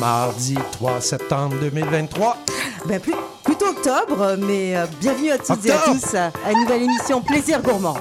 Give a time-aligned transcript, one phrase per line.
[0.00, 2.36] Mardi 3 septembre 2023.
[2.86, 6.82] Ben, plus- plutôt octobre, mais euh, bienvenue à toutes et à tous à une nouvelle
[6.82, 7.96] émission Plaisir Gourmand.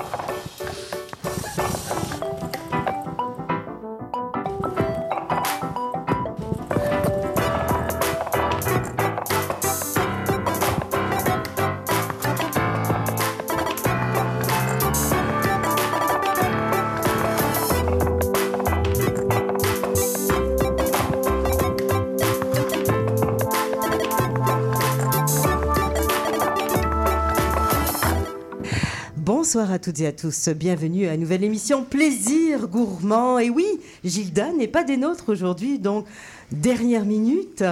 [29.54, 33.38] Bonsoir à toutes et à tous, bienvenue à une nouvelle émission Plaisir Gourmand.
[33.38, 33.68] Et oui,
[34.04, 36.08] Gilda n'est pas des nôtres aujourd'hui, donc
[36.52, 37.64] dernière minute,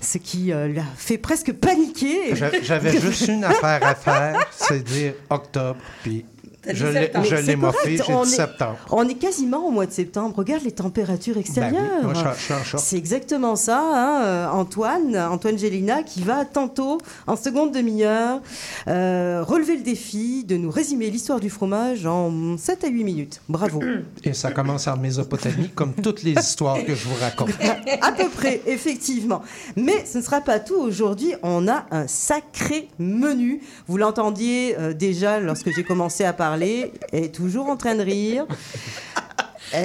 [0.00, 2.36] ce qui euh, l'a fait presque paniquer.
[2.36, 6.24] J'a- J'avais juste une affaire à faire, c'est dire octobre, puis
[6.72, 8.78] je l'ai je l'ai j'ai dit septembre.
[8.90, 10.34] On est quasiment au mois de septembre.
[10.36, 12.00] Regarde les températures Ben extérieures.
[12.02, 12.76] oui, moi, je je.
[12.76, 18.40] C'est exactement ça, hein, euh, Antoine, Antoine Gélina, qui va tantôt, en seconde demi-heure,
[18.88, 23.40] euh, relever le défi de nous résumer l'histoire du fromage en 7 à 8 minutes.
[23.48, 23.80] Bravo.
[24.22, 27.50] Et ça commence en Mésopotamie, comme toutes les histoires que je vous raconte.
[28.00, 29.42] à peu près, effectivement.
[29.76, 30.76] Mais ce ne sera pas tout.
[30.76, 33.60] Aujourd'hui, on a un sacré menu.
[33.88, 36.53] Vous l'entendiez euh, déjà lorsque j'ai commencé à parler.
[36.62, 38.46] Elle est toujours en train de rire.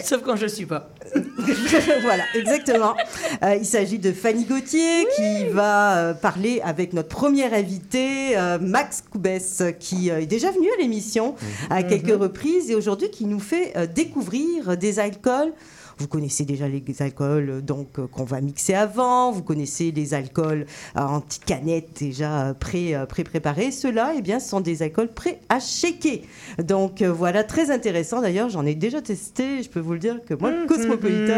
[0.03, 0.89] Sauf quand je suis pas.
[2.01, 2.95] voilà, exactement.
[3.43, 8.59] Euh, il s'agit de Fanny Gauthier qui va euh, parler avec notre première invité, euh,
[8.59, 11.35] Max Coubès, qui est déjà venu à l'émission
[11.69, 15.53] à quelques reprises et aujourd'hui qui nous fait découvrir des alcools.
[15.99, 19.31] Vous connaissez déjà les alcools euh, donc euh, qu'on va mixer avant.
[19.31, 20.65] Vous connaissez les alcools
[20.95, 23.71] euh, en petites canettes déjà euh, pré euh, pré-préparés.
[23.71, 26.19] Ceux-là, eh bien, ce sont des alcools prêts à shaker.
[26.57, 28.21] Donc euh, voilà, très intéressant.
[28.21, 29.61] D'ailleurs, j'en ai déjà testé.
[29.61, 31.33] Je peux vous le dire que moi, le Cosmopolitan,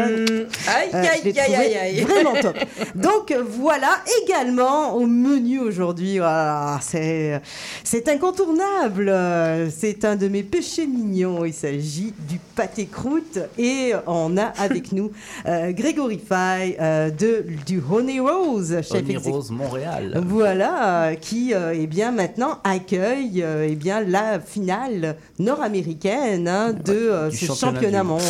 [0.68, 2.56] Aïe, euh, je l'ai trouvé Vraiment top.
[2.94, 9.08] Donc euh, voilà, également au menu aujourd'hui, voilà, c'est incontournable.
[9.08, 11.44] Euh, C'est un de mes péchés mignons.
[11.44, 15.10] Il s'agit du pâté croûte et on a avec nous
[15.46, 19.16] euh, Grégory Fay euh, de du Honey Rose, chef Honey.
[19.16, 20.20] Rose Montréal.
[20.26, 26.72] Voilà, euh, qui euh, eh bien maintenant accueille euh, eh bien la finale nord-américaine hein,
[26.72, 28.20] de euh, ce championnat championnat monde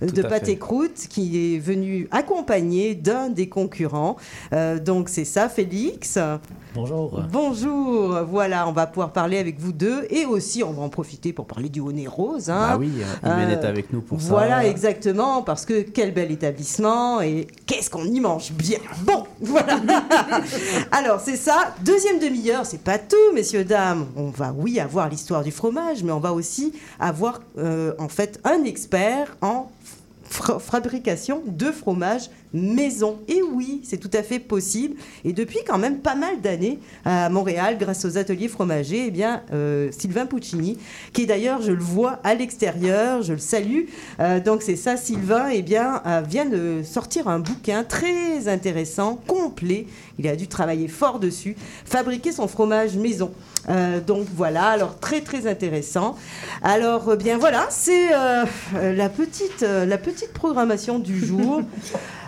[0.00, 4.16] Tout de pâté croûte qui est venu accompagné d'un des concurrents.
[4.52, 6.18] Euh, donc c'est ça, Félix.
[6.74, 7.22] Bonjour.
[7.30, 8.18] Bonjour.
[8.28, 11.46] Voilà, on va pouvoir parler avec vous deux et aussi on va en profiter pour
[11.46, 12.50] parler du Honey Rose.
[12.50, 12.66] hein.
[12.70, 12.90] Ah oui,
[13.22, 14.28] Imen Euh, est avec nous pour ça.
[14.28, 18.78] Voilà, exactement, parce que quel bel établissement et qu'est-ce qu'on y mange bien.
[19.02, 19.80] Bon, voilà.
[20.90, 21.74] Alors, c'est ça.
[21.82, 24.06] Deuxième demi-heure, c'est pas tout, messieurs, dames.
[24.16, 28.40] On va, oui, avoir l'histoire du fromage, mais on va aussi avoir, euh, en fait,
[28.44, 29.70] un expert en
[30.34, 33.18] fabrication de fromage maison.
[33.28, 34.96] Et oui, c'est tout à fait possible.
[35.24, 39.42] Et depuis quand même pas mal d'années à Montréal, grâce aux ateliers fromagers, eh bien,
[39.52, 40.78] euh, Sylvain Puccini,
[41.12, 43.84] qui d'ailleurs, je le vois à l'extérieur, je le salue.
[44.20, 49.20] Euh, donc c'est ça, Sylvain, eh bien, euh, vient de sortir un bouquin très intéressant,
[49.26, 49.86] complet.
[50.18, 53.32] Il a dû travailler fort dessus, fabriquer son fromage maison.
[53.68, 56.16] Euh, donc voilà, alors très très intéressant.
[56.62, 58.44] Alors euh, bien voilà, c'est euh,
[58.94, 61.62] la petite euh, la petite programmation du jour.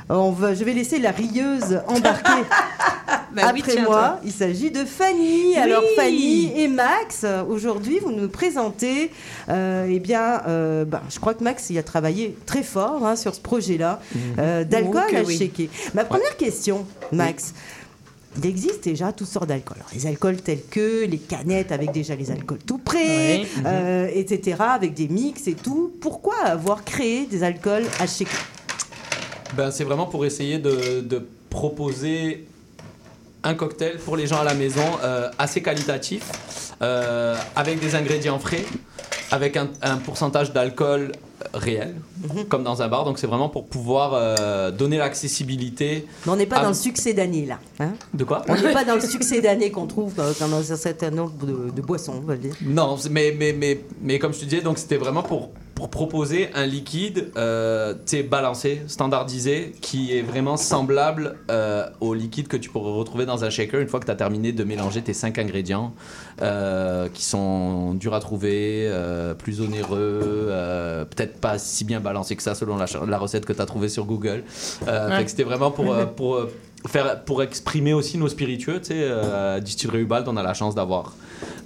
[0.09, 2.31] On va, je vais laisser la rieuse embarquer
[3.35, 3.97] Bah oui, après tiens, moi.
[3.97, 4.21] toi.
[4.25, 5.57] Il s'agit de Fanny.
[5.59, 9.11] Alors Fanny et Max, aujourd'hui, vous nous présentez.
[9.49, 13.17] euh, eh bien, euh, ben, je crois que Max il a travaillé très fort hein,
[13.17, 14.01] sur ce projet-là
[14.39, 15.37] euh, d'alcool Oh à oui.
[15.39, 15.67] shaker.
[15.95, 17.53] Ma première question, Max.
[18.39, 19.77] Il existe déjà toutes sortes d'alcools.
[19.79, 23.49] Alors, Les alcools tels que les canettes avec déjà les alcools tout prêts, Oui.
[23.67, 25.93] euh, etc., avec des mix et tout.
[26.01, 28.39] Pourquoi avoir créé des alcools à shaker
[29.57, 32.47] Ben, c'est vraiment pour essayer de, de proposer
[33.43, 36.25] un cocktail pour les gens à la maison euh, assez qualitatif,
[36.83, 38.65] euh, avec des ingrédients frais,
[39.31, 41.13] avec un, un pourcentage d'alcool
[41.55, 41.95] réel,
[42.49, 43.05] comme dans un bar.
[43.05, 46.07] Donc c'est vraiment pour pouvoir euh, donner l'accessibilité.
[46.25, 47.59] Mais on n'est pas dans le succès d'année là.
[47.81, 47.93] hein?
[48.15, 48.43] De quoi?
[48.49, 51.83] On n'est pas dans le succès d'année qu'on trouve dans un certain nombre de, de
[51.83, 52.55] boissons, on va dire.
[52.63, 56.49] Non, mais, mais, mais, mais comme je te disais, donc c'était vraiment pour, pour proposer
[56.55, 62.57] un liquide euh, tu sais, balancé, standardisé, qui est vraiment semblable euh, au liquide que
[62.57, 65.13] tu pourrais retrouver dans un shaker une fois que tu as terminé de mélanger tes
[65.13, 65.93] cinq ingrédients
[66.41, 70.49] euh, qui sont durs à trouver, euh, plus onéreux,
[71.11, 73.91] peut-être pas si bien balancés que ça selon la, la recette que tu as trouvée
[73.91, 74.45] sur Google.
[74.87, 75.27] Ouais.
[75.27, 76.41] C'était vraiment pour, pour,
[76.89, 78.81] faire, pour exprimer aussi nos spiritueux.
[78.81, 81.15] Tu sais, euh, Distillerie Ubald, on a la chance d'avoir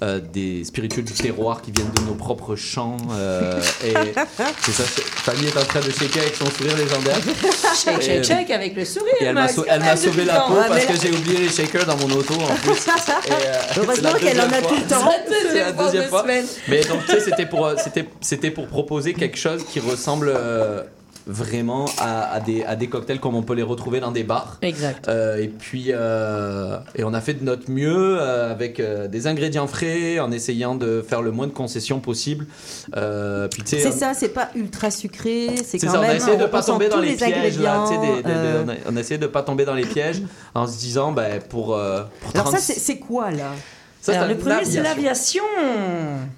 [0.02, 2.96] euh, des spiritueux du terroir qui viennent de nos propres champs.
[3.12, 3.92] euh, et
[4.60, 7.18] c'est ça, Fanny est en train de shaker avec son sourire légendaire.
[7.84, 9.14] Shake, shake, shake avec le sourire.
[9.20, 9.64] Et elle m'a sau-
[9.96, 12.72] sauvé la peau parce mais que j'ai oublié les shakers dans mon auto en plus.
[13.30, 15.10] Euh, Heureusement qu'elle en a tout le temps.
[15.52, 16.24] C'est la deuxième de fois.
[16.68, 17.74] Mais donc, tu sais, c'était pour, euh,
[18.20, 20.32] c'était, pour proposer quelque chose qui ressemble
[21.26, 24.58] vraiment à, à des, à des cocktails comme on peut les retrouver dans des bars.
[24.62, 25.08] Exact.
[25.08, 29.26] Euh, et puis, euh, et on a fait de notre mieux euh, avec euh, des
[29.26, 32.46] ingrédients frais, en essayant de faire le moins de concessions possible.
[32.96, 36.16] Euh, C'est on- ça, c'est pas ultra sucré, c'est c'est quand ça, on a même.
[36.16, 38.28] essayé de pas tomber dans les, pièges là, des- des-
[38.64, 40.22] on, a, on a essayé de pas tomber dans les pièges
[40.54, 43.50] en se disant, ben, pour, euh, pour Alors 30 ça, c'est quoi là?
[44.00, 45.42] Ça, Alors, c'est le premier, c'est l'aviation.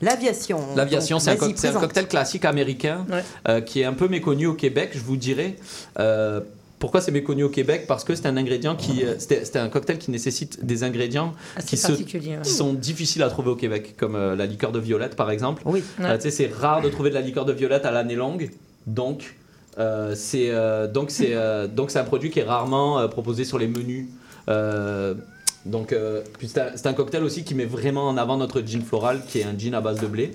[0.00, 0.58] l'aviation.
[0.76, 1.18] L'aviation.
[1.18, 3.22] C'est un, cocktail classique américain Ouais.
[3.48, 5.56] euh, qui est un peu méconnu au Québec, je vous dirais.
[5.98, 6.40] Euh,
[6.80, 7.84] pourquoi c'est méconnu au Québec?
[7.86, 11.68] Parce que c'est un ingrédient qui, euh, c'était un cocktail qui nécessite des ingrédients Assez
[11.68, 12.30] qui, se- particulier.
[12.30, 12.42] ouais.
[12.42, 15.62] qui sont difficiles à trouver au Québec, comme euh, la liqueur de violette par exemple.
[15.64, 15.84] Oui.
[16.00, 16.06] Ouais.
[16.06, 18.50] Euh, tu sais, c'est rare de trouver de la liqueur de violette à l'année longue,
[18.88, 19.36] donc
[19.78, 23.44] euh, c'est euh, donc c'est euh, donc c'est un produit qui est rarement euh, proposé
[23.44, 24.08] sur les menus.
[24.48, 25.14] Euh,
[25.64, 28.60] donc euh, puis c'est un, c'est un cocktail aussi qui met vraiment en avant notre
[28.62, 30.32] gin floral, qui est un gin à base de blé.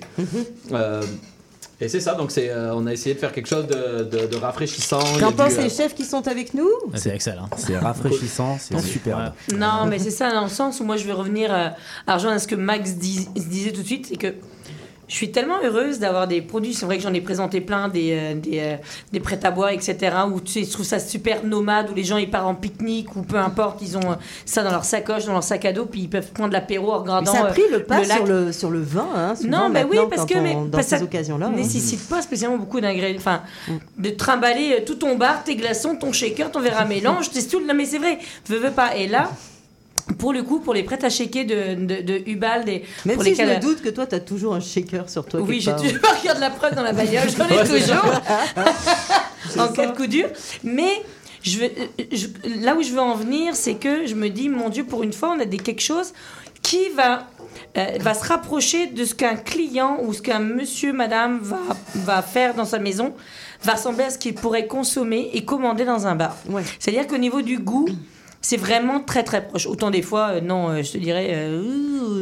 [0.72, 1.02] Euh,
[1.80, 4.26] et c'est ça, donc c'est, euh, on a essayé de faire quelque chose de, de-
[4.26, 4.98] de rafraîchissant.
[5.20, 6.68] Qu'en pensent les chefs qui sont avec nous?
[6.94, 7.48] C'est excellent.
[7.56, 9.32] C'est rafraîchissant, c'est superbe.
[9.54, 11.68] Non, mais c'est ça dans le sens où moi je vais revenir euh,
[12.06, 14.34] à rejoindre ce que Max dis- disait tout de suite, c'est que
[15.08, 16.74] je suis tellement heureuse d'avoir des produits.
[16.74, 18.76] C'est vrai que j'en ai présenté plein, des, euh, des, euh,
[19.12, 19.96] des prêts à boire, etc.
[20.32, 23.16] Où tu sais, je trouve ça super nomade, où les gens ils partent en pique-nique
[23.16, 24.14] ou peu importe, ils ont euh,
[24.44, 26.96] ça dans leur sacoche, dans leur sac à dos, puis ils peuvent prendre l'apéro en
[27.04, 27.32] Mais regardant.
[27.32, 29.84] ça a pris le pas le sur, le, sur le vin, hein, souvent, Non, mais
[29.84, 31.46] oui, parce que on- mais, dans parce que ces ça occasions-là.
[31.46, 31.52] hein.
[31.56, 33.18] nécessite pas spécialement beaucoup d'ingrédients.
[33.18, 33.42] Enfin,
[33.96, 37.64] de trimballer tout ton bar, tes glaçons, ton shaker, ton verre à mélange, tes stools.
[37.66, 38.94] Non, mais c'est vrai, veux, veux pas.
[38.96, 39.30] Et là.
[40.16, 43.24] Pour le coup, pour les prêts à shaker de, de, de Ubald et Même pour
[43.24, 45.40] si lesquels- je me doute que toi, tu as toujours un shaker sur toi.
[45.40, 48.20] oui, j'ai toujours regarde la preuve dans la bagnole, j'en ai toujours
[49.58, 50.26] en cas de coup dur.
[50.64, 50.90] Mais
[51.42, 52.26] je veux, euh, je-
[52.64, 55.12] là où je veux en venir, c'est que je me dis, mon Dieu, pour une
[55.12, 56.12] fois, on a des quelque chose
[56.62, 57.26] qui va
[57.76, 61.58] euh, va se rapprocher de ce qu'un client ou ce qu'un monsieur, madame va,
[61.94, 63.14] va faire dans sa maison,
[63.62, 66.36] va ressembler à ce qu'il pourrait consommer et commander dans un bar.
[66.48, 66.62] Ouais.
[66.78, 67.88] C'est-à-dire qu'au niveau du goût,
[68.40, 69.66] c'est vraiment très très proche.
[69.66, 71.62] Autant des fois, euh, non, euh, je te dirais, euh,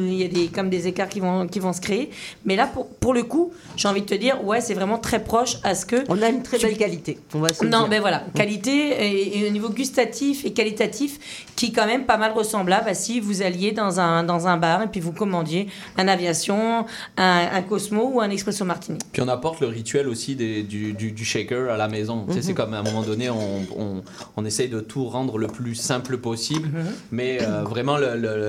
[0.08, 2.10] il y a des, comme des écarts qui vont, qui vont se créer.
[2.44, 5.22] Mais là, pour, pour le coup, j'ai envie de te dire, ouais, c'est vraiment très
[5.22, 7.18] proche à ce que On a une très Tu- belle qualité.
[7.34, 7.88] On va se non, dire.
[7.88, 12.16] mais voilà, qualité et, et au niveau gustatif et qualitatif, qui est quand même pas
[12.16, 15.68] mal ressemblable à si vous alliez dans un, dans un bar et puis vous commandiez
[15.98, 16.86] un aviation,
[17.18, 18.98] un, un Cosmo ou un Espresso Martini.
[19.12, 22.24] Puis on apporte le rituel aussi des- du, du- du shaker à la maison.
[22.28, 24.02] Tu sais, C'est comme à un moment donné, on, on,
[24.36, 26.70] on essaye de tout rendre le plus simple possible,
[27.10, 27.98] mais euh, vraiment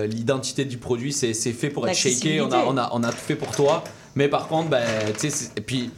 [0.08, 2.42] l'identité du produit, c'est fait pour être shaké.
[2.42, 3.84] On a, on, a, on a tout fait pour toi,
[4.16, 4.86] mais par contre, ben,
[5.20, 5.90] tu sais, et puis.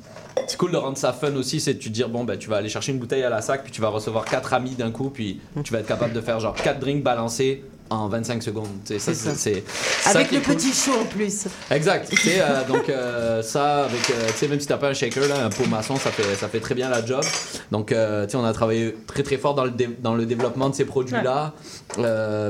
[0.48, 2.58] C'est cool de rendre ça fun aussi, c'est de te dire bon ben tu vas
[2.58, 5.10] aller chercher une bouteille à la sac, puis tu vas recevoir quatre amis d'un coup,
[5.10, 8.68] puis tu vas être capable de faire genre quatre drinks balancés en 25 secondes.
[8.86, 10.10] Ça, C'est ça.
[10.12, 10.56] Avec le cool.
[10.56, 11.48] petit chaud en plus.
[11.72, 12.12] Exact.
[12.28, 15.66] Euh, donc euh, ça, avec, euh, même si t'as pas un shaker, là, un pot
[15.68, 17.24] maçon, ça fait, ça fait très bien la job.
[17.72, 20.86] Donc, on a travaillé très très fort dans le, dé- dans le développement de ces
[20.86, 21.54] produits-là.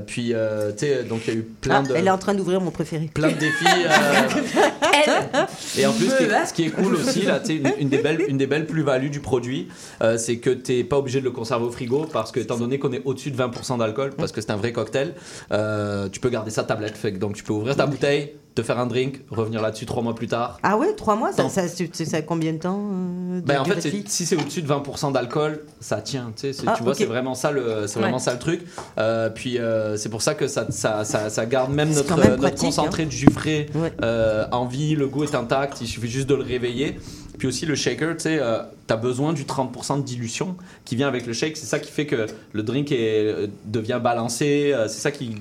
[0.05, 0.33] Puis,
[1.09, 1.95] donc il y a eu plein Ah, de...
[1.95, 3.09] Elle est en train d'ouvrir mon préféré.
[3.13, 3.65] Plein de défis.
[5.77, 7.97] et en plus, ce qui, est, ce qui est cool aussi, là, une, une des
[7.99, 9.67] belles, une des belles plus-values du produit,
[10.17, 12.91] c'est que t'es pas obligé de le conserver au frigo parce que, étant donné qu'on
[12.91, 15.13] est au-dessus de 20% d'alcool, parce que c'est un vrai cocktail,
[15.51, 16.97] euh, tu peux garder ça tablette.
[16.97, 20.01] Fait que, donc, tu peux ouvrir ta bouteille, te faire un drink, revenir là-dessus trois
[20.03, 20.59] mois plus tard.
[20.63, 23.59] Ah ouais, trois mois, ça, ça, ça, ça a combien de temps euh, de Ben,
[23.61, 26.31] en fait, c'est- si c'est au-dessus de 20% d'alcool, ça tient.
[26.35, 26.97] Tu, sais, c'est- Ah, tu vois, ok.
[26.97, 28.23] c'est vraiment ça le, c'est vraiment Ouais.
[28.23, 28.61] ça le truc.
[28.97, 32.09] Euh, puis euh, c'est pour ça que ça, ça, ça, ça garde même C'est notre,
[32.09, 33.93] quand même notre pratique, concentré de jus frais Ouais.
[34.03, 34.95] euh, en vie.
[34.95, 35.79] Le goût est intact.
[35.81, 36.99] Il suffit juste de le réveiller.
[37.39, 38.41] Puis aussi le shaker, tu sais,
[38.87, 41.55] tu as besoin du 30% de dilution qui vient avec le shake.
[41.57, 44.71] C'est ça qui fait que le drink est, euh, devient balancé.
[44.73, 45.35] euh, c'est ça qui,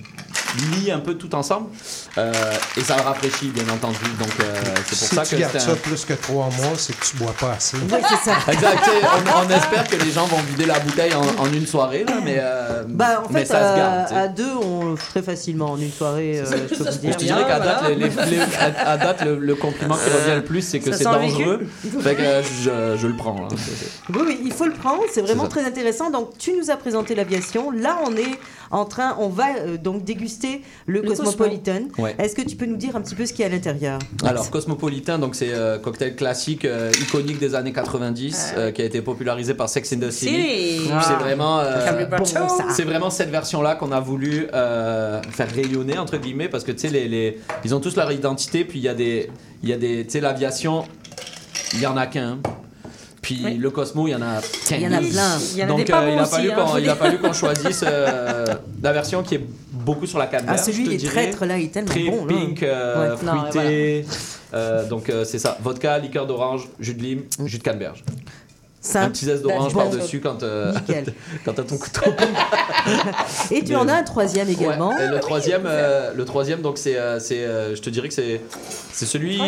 [0.73, 1.69] lie un peu tout ensemble.
[2.17, 2.33] Euh,
[2.77, 3.99] et ça le rafraîchit, bien entendu.
[4.19, 4.55] Donc, euh,
[4.87, 6.97] c'est pour Si ça tu que gardes c'est ça un- plus que trois mois, c'est
[6.99, 7.77] que tu bois pas assez.
[7.77, 8.37] Ouais, c'est ça.
[8.53, 8.83] Exact.
[9.03, 12.15] on, on espère que les gens vont vider la bouteille en, en une soirée, là,
[12.25, 14.13] mais, euh, Bah, en mais fait, ça se garde.
[14.13, 17.13] à deux, on très facilement en une soirée, euh, je peux vous dire.
[17.13, 17.95] Je te dirais qu'à date, voilà.
[17.95, 20.93] les- les- les- à, à date, le, le compliment qui revient le plus, c'est que
[20.93, 21.67] c'est dangereux.
[22.03, 23.35] Fait que euh, je, je le prends.
[23.43, 23.49] là.
[23.57, 26.11] C'est- Oui, oui, il faut le prendre, c'est vraiment très intéressant.
[26.11, 27.71] Donc, tu nous as présenté l'aviation.
[27.71, 28.39] Là, on est
[28.71, 31.83] en train, on va euh, donc déguster le, Le Cosmopolitan.
[31.99, 32.15] Ouais.
[32.19, 33.99] Est-ce que tu peux nous dire un petit peu ce qu'il y a à l'intérieur?
[34.25, 38.85] Alors, Cosmopolitan, donc c'est euh, cocktail classique, euh, iconique des années 90, euh, qui a
[38.85, 40.81] été popularisé par Sex and the City.
[41.07, 41.81] C'est vraiment, euh,
[42.25, 42.49] ça.
[42.71, 46.81] c'est vraiment cette version-là qu'on a voulu euh, faire rayonner entre guillemets, parce que tu
[46.81, 48.65] sais, les, les- ils ont tous leur identité.
[48.65, 49.31] Puis il y a des,
[49.63, 50.85] il y a des, tu sais, l'aviation,
[51.75, 52.39] il y en a qu'un.
[53.29, 53.55] Puis Oui.
[53.59, 55.11] le Cosmo, il y en a Il y en a quinze.
[55.11, 55.39] plein.
[55.53, 56.77] Il y en a Donc des pas euh, il, bons a aussi, fallu hein, qu'on,
[56.79, 58.47] il a fallu qu'on choisisse euh,
[58.83, 60.59] la version qui est beaucoup sur la canneberge.
[60.59, 61.13] Ah, celui je te des dirais.
[61.13, 62.25] traîtres, là, il est tellement Très bon.
[62.27, 63.23] pink, euh, Ouais.
[63.27, 64.07] Non, fruité.
[64.55, 68.03] Euh, donc c'est ça, vodka, liqueur d'orange, jus de lime, jus de canneberge.
[68.89, 69.13] Un Simple.
[69.13, 69.81] petit zeste d'orange Bon.
[69.81, 70.73] par-dessus quand, euh,
[71.45, 72.11] quand t'as ton couteau.
[73.51, 74.91] Et tu Mais- en as un troisième également.
[74.91, 78.09] Ouais, et le troisième, euh, le troisième, donc c'est, euh, c'est, euh, je te dirais
[78.09, 78.41] que c'est,
[78.93, 79.39] c'est celui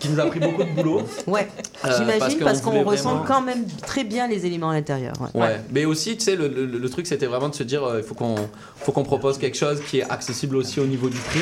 [0.00, 1.02] qui nous a pris beaucoup de boulot.
[1.26, 1.48] Ouais,
[1.84, 5.14] Euh, j'imagine parce qu'on ressent vraiment- quand même très bien les éléments à l'intérieur.
[5.34, 5.40] ouais.
[5.40, 5.60] Ouais.
[5.70, 8.04] mais aussi, tu sais, le, le- le truc c'était vraiment de se dire, euh, il
[8.04, 8.36] faut qu'on,
[8.76, 11.40] faut qu'on propose quelque chose qui est accessible aussi au niveau du prix.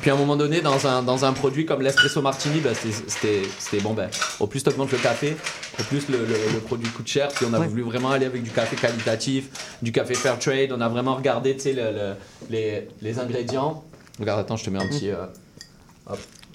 [0.00, 3.80] Puis à un moment donné, dans un, dans un produit comme l'espresso martini, bah, c'était,
[3.80, 4.08] bon, ben,
[4.40, 5.36] au plus tu augmentes le café,
[5.78, 7.28] au plus le, le- le produit coûte cher.
[7.28, 7.66] Puis on a Ouais.
[7.66, 9.46] voulu vraiment aller avec du café qualitatif,
[9.82, 10.70] du café fair trade.
[10.72, 12.14] On a vraiment regardé, le- le-
[12.50, 13.84] les, les ingrédients.
[14.20, 15.10] Regarde, attends, je te mets un petit.
[15.10, 15.24] euh,
[16.08, 16.14] Un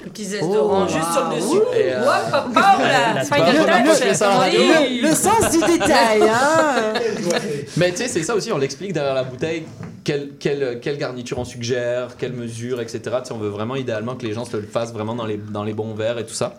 [0.10, 1.78] petit zeste Oh, d'orange juste sur le dessus.
[1.78, 2.06] Et, euh.
[2.06, 4.60] La- Final la la radio.
[4.62, 5.00] Oui.
[5.02, 6.94] Le, le sens du détail, hein
[7.78, 9.64] Mais tu sais, c'est ça aussi, on l'explique derrière la bouteille,
[10.04, 13.00] quelle, quelle, quelle garniture on suggère, quelle mesure, etc.
[13.04, 15.38] Tu sais, on veut vraiment idéalement que les gens se le fassent vraiment dans les,
[15.38, 16.56] dans les bons verres et tout ça.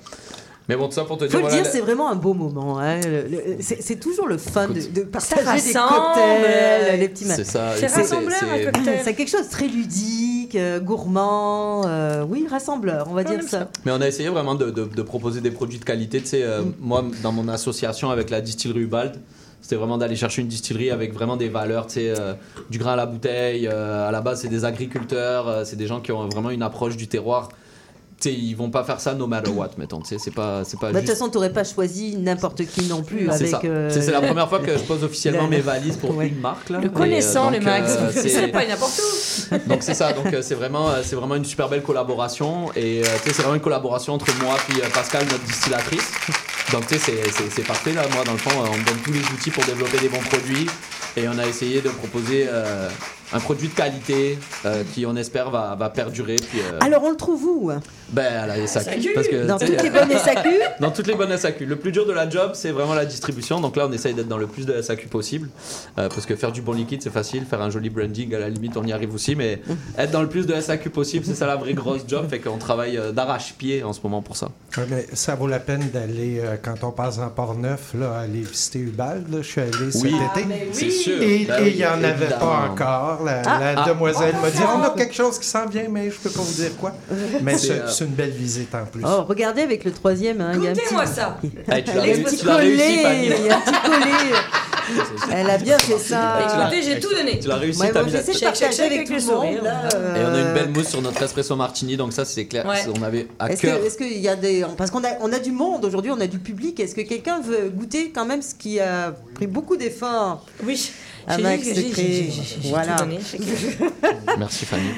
[0.69, 1.33] Mais bon, tout ça pour te dire.
[1.33, 2.79] Faut le voilà, dire, le- c'est vraiment un beau moment.
[2.79, 3.01] hein.
[3.01, 7.43] Le- le- C'est c'est toujours le fun de, de partager des cocktails, les petits c'est
[7.45, 7.73] ça.
[7.77, 9.01] C'est c'est- un cocktail.
[9.03, 13.49] C'est quelque chose de très ludique, euh, gourmand, euh, oui, rassembleur, on va dire ça.
[13.49, 13.69] ça.
[13.85, 16.21] Mais on a essayé vraiment de, de- de proposer des produits de qualité.
[16.21, 19.17] Tu sais, euh, moi, dans mon association avec la distillerie Ubald,
[19.61, 22.35] c'était vraiment d'aller chercher une distillerie avec vraiment des valeurs, tu sais, euh,
[22.71, 23.69] du grain à la bouteille.
[23.69, 26.63] euh, à la base, c'est des agriculteurs, euh, c'est des gens qui ont vraiment une
[26.63, 27.49] approche du terroir.
[28.23, 29.99] Sais, ils vont pas faire ça no matter what, mettons.
[30.01, 32.65] Tu sais, c'est pas, c'est pas Bah, De toute juste- façon, t'aurais pas choisi n'importe
[32.67, 35.97] qui non plus C'est euh, C'est- la première fois que je pose officiellement mes valises
[35.97, 36.29] pour Ouais.
[36.29, 36.71] une marque.
[36.71, 36.79] Là.
[36.79, 37.91] Le euh, connaissant, le donc, Max.
[37.99, 39.59] euh, C'est pas n'importe où.
[39.69, 40.13] donc c'est ça.
[40.13, 42.71] Donc c'est vraiment, c'est vraiment une super belle collaboration.
[42.77, 46.11] Et c'est vraiment une collaboration entre moi puis Pascal, notre distillatrice.
[46.73, 47.13] Donc tu sais,
[47.51, 48.03] c'est- parfait là.
[48.15, 50.67] Moi, dans le fond, on me donne tous les outils pour développer des bons produits.
[51.17, 52.89] Et on a essayé de proposer euh,
[53.33, 56.37] un produit de qualité euh, qui, on espère, va, va perdurer.
[56.37, 57.71] Puis, euh, Alors, on le trouve où?
[58.11, 58.91] Ben, à la SAQ.
[59.03, 59.09] SAQ.
[59.15, 60.49] Parce que, Dans toutes les bonnes SAQ
[60.81, 61.67] dans toutes les bonnes SAQ.
[61.67, 63.61] Le plus dur de la job, c'est vraiment la distribution.
[63.61, 65.49] Donc là, on essaye d'être dans le plus de SAQ possible.
[65.99, 67.45] Euh, parce que faire du bon liquide, c'est facile.
[67.47, 69.35] Faire un joli branding, à la limite, on y arrive aussi.
[69.37, 69.61] Mais
[69.99, 72.27] être dans le plus de SAQ possible, c'est ça la vraie grosse job.
[72.29, 74.49] Fait qu'on travaille euh, d'arrache-pied en ce moment pour ça.
[74.77, 78.41] Ouais, mais ça vaut la peine d'aller, euh, quand on passe en Port-Neuf, là, aller
[78.41, 79.27] visiter Ubald.
[79.39, 79.71] Je suis allé
[80.03, 80.15] Oui.
[80.35, 80.49] cet été.
[80.73, 81.23] C'est sûr.
[81.23, 82.39] Et Ben oui, il n'y en avait évidemment.
[82.41, 83.22] pas encore.
[83.25, 83.59] La, Ah.
[83.75, 83.89] la Ah.
[83.89, 86.53] demoiselle m'a dit on a quelque chose qui s'en vient, mais je peux pas vous
[86.55, 86.93] dire quoi.
[87.43, 89.03] Mais C'est, c'est euh, c'est une belle visite en plus.
[89.07, 90.41] Oh, regardez avec le troisième.
[90.41, 91.39] Hein, il y a un petit- Goûtez-moi ça.
[91.69, 93.27] Hey, tu l'as Il y a un réussi, petit tu l'as réussi, collet, Fanny.
[93.41, 94.37] il y a un petit collet.
[95.33, 96.39] Elle a bien fait ça.
[96.41, 97.39] Écoutez, j'ai tout donné.
[97.39, 99.63] Tu l'as réussi, Ouais, t'as mis la- partager avec avec tout le sourire.
[99.63, 102.47] là, Et on a une euh, belle mousse sur notre espresso martini, donc ça c'est
[102.47, 102.67] clair.
[102.67, 102.85] Ouais.
[102.99, 104.65] On avait à Est-ce que- est-ce qu'il y a des.
[104.77, 106.79] Parce qu'on a, on a du monde aujourd'hui, on a du public.
[106.81, 110.45] Est-ce que quelqu'un veut goûter quand même ce qui a pris beaucoup d'efforts?
[110.65, 110.91] Oui.
[111.27, 112.33] À J'ai Max de créer
[112.65, 112.97] Voilà.
[112.97, 113.19] donné.
[114.39, 114.89] Merci Fanny.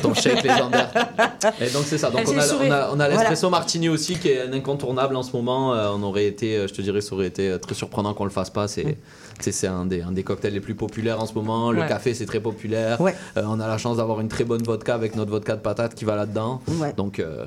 [0.00, 0.90] Ton shake légendaire.
[1.60, 2.10] Et donc c'est ça.
[2.10, 3.08] Donc on a, on a, on a Voilà.
[3.08, 5.74] l'espresso martini aussi qui est un incontournable en ce moment.
[5.74, 8.24] Euh, on aurait été, euh, je te dirais, ça aurait été euh, très surprenant qu'on
[8.24, 8.68] le fasse pas.
[8.68, 8.96] C'est,
[9.40, 11.72] c'est un des, un des cocktails les plus populaires en ce moment.
[11.72, 11.88] Le Ouais.
[11.88, 13.00] café c'est très populaire.
[13.00, 13.14] Ouais.
[13.36, 15.94] Euh, on a la chance d'avoir une très bonne vodka avec notre vodka de patate
[15.94, 16.60] qui va là-dedans.
[16.68, 16.92] Ouais.
[16.94, 17.46] Donc euh,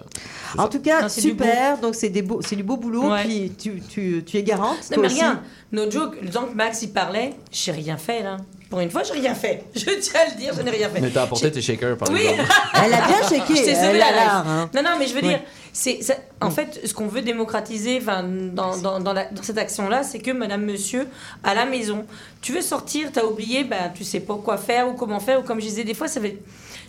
[0.57, 0.69] En ça.
[0.69, 1.77] tout cas, Non, c'est du super.
[1.79, 3.11] Donc, c'est des beaux- c'est du beau boulot.
[3.11, 3.23] Ouais.
[3.23, 4.77] Puis, tu, tu, tu es garante.
[4.91, 5.19] Non, mais aussi.
[5.19, 5.41] rien.
[5.71, 8.37] No joke, que Max y parlait, j'ai rien fait là.
[8.69, 9.65] Pour une fois, j'ai rien fait.
[9.75, 10.99] Je tiens à le dire, je n'ai rien fait.
[10.99, 12.21] Mais t'as apporté tes shakers par Oui.
[12.25, 12.49] exemple.
[12.83, 13.55] Elle a bien shaké.
[13.55, 14.47] Je t'ai sauvé Elle la a l'art.
[14.47, 14.69] hein.
[14.73, 15.27] Non, non, mais je veux Ouais.
[15.27, 19.59] dire, c'est ça- en fait ce qu'on veut démocratiser, dans, dans, dans, la- dans cette
[19.59, 21.07] action-là, c'est que Madame, Monsieur,
[21.43, 22.05] à la maison,
[22.41, 25.43] tu veux sortir, t'as oublié, ben tu sais pas quoi faire ou comment faire ou
[25.43, 26.39] comme je disais des fois, ça fait.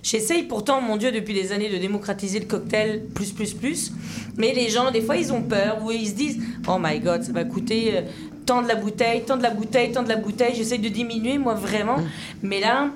[0.02, 3.92] J'essaye pourtant, mon Dieu, depuis des années de démocratiser le cocktail plus plus plus,
[4.36, 7.22] mais les gens des fois ils ont peur ou ils se disent, oh my God,
[7.22, 8.04] ça va coûter.
[8.46, 10.54] Tant de la bouteille, tant de la bouteille, tant de la bouteille.
[10.54, 11.96] J'essaie de diminuer, moi, vraiment.
[12.42, 12.88] Mais là,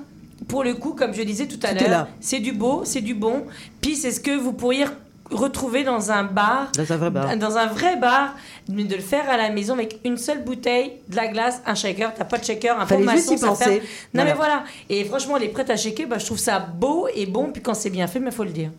[0.47, 3.45] pour le coup, comme je disais tout à l'heure, c'est du beau, c'est du bon.
[3.81, 4.85] Puis c'est ce que vous pourriez
[5.31, 7.37] retrouver dans un bar, Dans un vrai bar.
[7.37, 8.35] dans un vrai bar,
[8.67, 11.75] mais de le faire à la maison avec une seule bouteille, de la glace, un
[11.75, 12.13] shaker.
[12.15, 13.81] T'as pas de shaker, un Fallait juste maçon, ça penser.
[14.13, 14.29] Non Voilà.
[14.31, 14.63] mais voilà.
[14.89, 17.51] Et franchement, les prêtes à shaker, bah, je trouve ça beau et bon.
[17.53, 18.71] Puis quand c'est bien fait, mais faut le dire.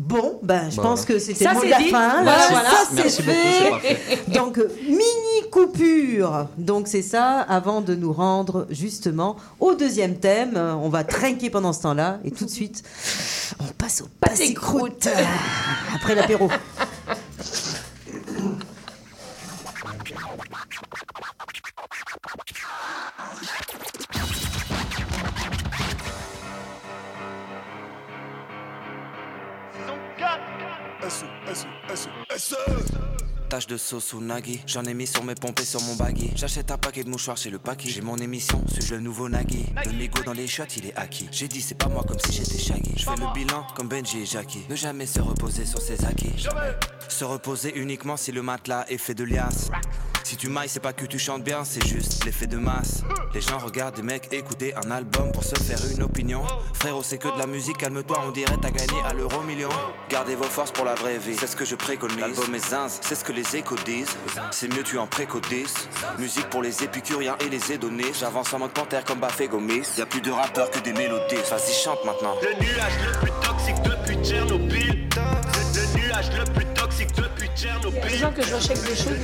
[0.00, 1.88] Bon, ben, je Bah, pense que c'était mot c'est de la dit.
[1.88, 2.22] fin.
[2.22, 2.46] Voilà, là.
[2.50, 2.70] voilà.
[2.70, 4.18] Ça, c'est fait.
[4.32, 6.46] Donc, mini coupure.
[6.56, 10.52] Donc, c'est ça, avant de nous rendre justement au deuxième thème.
[10.56, 12.20] Euh, On va trinquer pendant ce temps-là.
[12.24, 12.84] Et tout de suite,
[13.58, 15.08] on passe au pâté croûte.
[15.96, 16.48] Après l'apéro.
[33.48, 36.30] Tache de sauce au nagui, j'en ai mis sur mes pompes et sur mon baggy.
[36.36, 37.88] J'achète un paquet de mouchoirs chez le paquet.
[37.88, 39.64] J'ai mon émission, suis le nouveau Nagui.
[39.86, 41.28] Le mégot dans les shots, il est acquis.
[41.32, 42.92] J'ai dit, c'est pas moi comme si j'étais Shaggy.
[42.96, 44.66] Je fais le bilan comme Benji et Jackie.
[44.68, 46.36] Ne jamais se reposer sur ses acquis.
[46.36, 46.74] Jamais.
[47.08, 49.70] Se reposer uniquement si le matelas est fait de liasse.
[50.28, 53.02] Si tu mailles, c'est pas que tu chantes bien, c'est juste l'effet de masse.
[53.32, 56.42] Les gens regardent des mecs écouter un album pour se faire une opinion.
[56.74, 59.70] Frérot, c'est que de la musique, calme-toi, on dirait t'as gagné à l'euro million.
[60.10, 62.18] Gardez vos forces pour la vraie vie, c'est ce que je préconise.
[62.18, 64.18] L'album est zinz, c'est ce que les échos disent.
[64.50, 65.88] C'est mieux, tu en précodises.
[66.18, 68.20] Musique pour les épicuriens et les hédonistes.
[68.20, 69.94] J'avance en mode panthère comme Bafé Gomis.
[69.96, 71.36] Y a plus de rappeurs que des mélodies.
[71.50, 72.34] Vas-y, chante maintenant.
[72.42, 75.08] Le nuage le plus toxique depuis Tchernobyl.
[78.10, 79.18] Les gens que je rechèque des choses.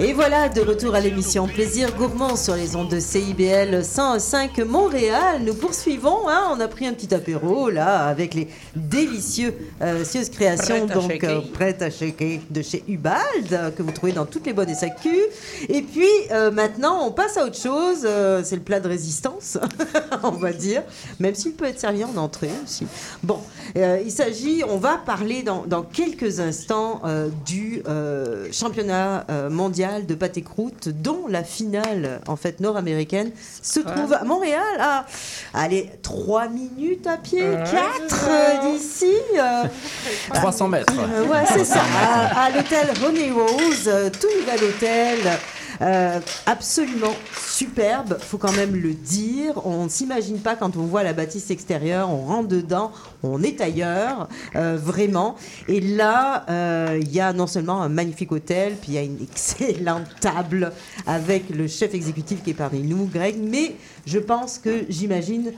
[0.00, 5.40] Et voilà, de retour à l'émission Plaisir Gourmand sur les ondes de CIBL 105 Montréal.
[5.44, 9.52] Nous poursuivons, hein, on a pris un petit apéro là avec les délicieux
[9.82, 11.30] euh, créations Prêtes à donc shaker.
[11.38, 14.72] euh, prêtes à shaker de chez Ubald euh, que vous trouvez dans toutes les bonnes
[14.72, 15.08] SAQ.
[15.68, 18.02] Et puis euh, maintenant, on passe à autre chose.
[18.04, 19.58] euh, c'est le plat de résistance,
[20.22, 20.84] on va dire,
[21.18, 22.86] même s'il peut être servi en entrée aussi.
[23.24, 23.40] Bon,
[23.76, 29.48] euh, il s'agit, on va parler dans, dans quelques instants euh, du euh, championnat euh,
[29.50, 33.30] mondial de pâté croûte, dont la finale en fait nord-américaine
[33.62, 34.62] se trouve à Montréal.
[34.80, 35.06] À,
[35.54, 37.40] allez, 3 minutes à pied,
[38.00, 39.14] 4 d'ici.
[39.38, 39.64] euh,
[40.34, 40.92] 300 mètres.
[40.98, 41.80] euh, ouais, c'est ça.
[42.00, 45.18] À, à l'hôtel Honey Rose, tout nouvel hôtel.
[45.80, 49.66] Euh, absolument superbe, faut quand même le dire.
[49.66, 53.60] On ne s'imagine pas quand on voit la bâtisse extérieure, on rentre dedans, on est
[53.60, 55.36] ailleurs, euh, vraiment.
[55.68, 59.02] Et là, euh, il y a non seulement un magnifique hôtel, puis il y a
[59.02, 60.72] une excellente table
[61.06, 63.36] avec le chef exécutif qui est parmi nous, Greg.
[63.40, 65.52] Mais je pense que j'imagine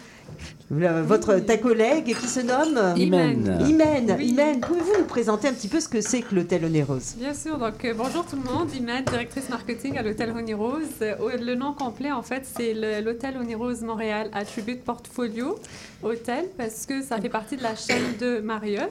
[0.70, 3.58] votre ta collègue qui se nomme Imen.
[3.68, 4.28] Imen, Oui.
[4.28, 7.58] Imen, pouvez-vous nous présenter un petit peu ce que c'est que l'hôtel Onéreuse Bien sûr,
[7.58, 10.86] donc euh, bonjour tout le monde, Iman, directrice marketing à l'hôtel Honey Rose.
[11.02, 15.58] Euh, le nom complet, en fait, c'est l'hôtel Honey Rose Montréal Attribute Portfolio
[16.02, 18.90] Hôtel parce que ça fait partie de la chaîne de Marriott.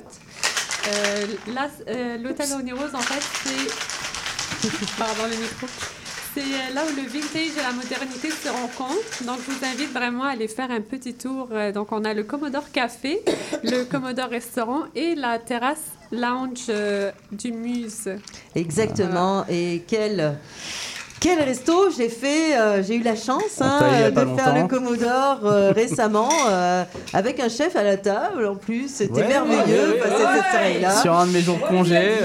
[0.88, 1.26] Euh,
[1.88, 4.68] euh, l'hôtel Honey Rose, en fait, c'est.
[4.98, 5.68] Pardon, le micro.
[6.36, 9.24] C'est euh, là où le vintage et la modernité se rencontrent.
[9.26, 11.50] Donc, je vous invite vraiment à aller faire un petit tour.
[11.52, 13.22] Euh, Donc, on a le Commodore Café,
[13.64, 18.10] le Commodore Restaurant et la terrasse lounge euh, du Muse.
[18.56, 19.46] Exactement.
[19.50, 20.36] Et quel
[21.20, 24.68] quel resto j'ai fait euh, J'ai eu la chance hein, de faire le.
[24.70, 28.46] Commodore euh, récemment euh, avec un chef à la table.
[28.46, 31.02] En plus, c'était Ouais, merveilleux ouais, ouais, passer cette soirée-là.
[31.02, 32.12] Sur un de mes jours de congé.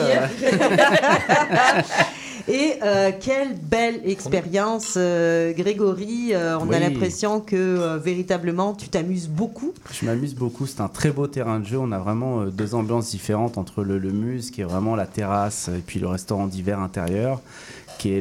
[2.46, 6.30] Et euh, quelle belle expérience, euh, Grégory.
[6.33, 9.72] euh, on a l'impression que euh, véritablement tu t'amuses beaucoup.
[9.90, 11.78] Je m'amuse beaucoup, c'est un très beau terrain de jeu.
[11.78, 15.07] On a vraiment euh, deux ambiances différentes entre le, le Muse, qui est vraiment la
[15.07, 17.40] terrasse, et puis le restaurant d'hiver intérieur,
[17.98, 18.20] qui est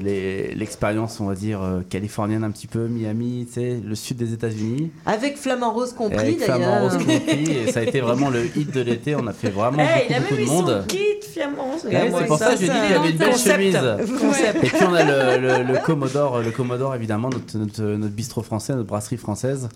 [0.56, 4.32] l'expérience, on va dire, euh, californienne un petit peu, Miami, tu sais, le sud des
[4.32, 4.92] États-Unis.
[5.06, 6.94] Avec Flamand Rose compris Avec Flamand d'ailleurs.
[6.94, 9.16] Rose compris, et ça a été vraiment le hit de l'été.
[9.16, 10.64] On a fait vraiment Hey, il a beaucoup, de son
[11.24, 11.76] Flamand.
[11.86, 13.78] Ouais, c'est pour ça que j'ai dit qu'il y avait une belle chemise.
[14.20, 14.64] Concept.
[14.64, 15.04] Et puis on a
[15.38, 19.70] le, le- le Commodore, le Commodore évidemment, notre, notre, notre bistrot français, notre brasserie française,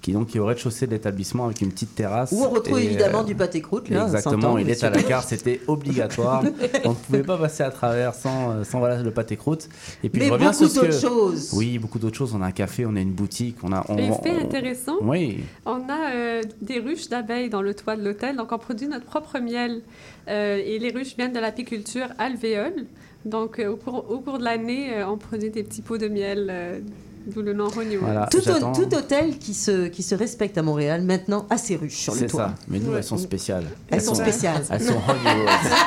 [0.00, 2.30] qui donc qui est au rez-de-chaussée de l'établissement avec une petite terrasse.
[2.32, 3.88] Où on retrouve Et, évidemment euh, du pâté croûte.
[3.88, 6.42] Là, Exactement, il est à la carte, c'était obligatoire.
[6.84, 9.68] on ne pouvait pas passer à travers sans, euh, sans voilà, le pâté croûte.
[10.02, 10.86] Et puis Mais je reviens beaucoup sur ce que...
[10.86, 11.50] d'autres choses.
[11.54, 12.34] Oui, beaucoup d'autres choses.
[12.34, 13.84] On a un café, on a une boutique, on a.
[13.88, 15.44] On, Et on- fait on- intéressant, Oui.
[15.66, 18.36] on a euh, des ruches d'abeilles dans le toit de l'hôtel.
[18.36, 19.80] Donc, on produit notre propre miel.
[20.28, 22.86] Euh, et les ruches viennent de l'apiculture alvéole.
[23.24, 26.08] Donc, euh, au, cours, au cours de l'année, euh, on produit des petits pots de
[26.08, 26.78] miel euh,
[27.26, 27.86] d'où le nom Rose.
[28.00, 32.12] Voilà, Tout, hôtel qui se, qui se respecte à Montréal maintenant a ses ruches sur
[32.12, 32.48] le C'est toit.
[32.48, 32.54] ça.
[32.68, 32.98] Mais nous, Ouais.
[32.98, 33.64] elles sont spéciales.
[33.90, 34.62] Elles sont spéciales.
[34.70, 34.92] Elles sont.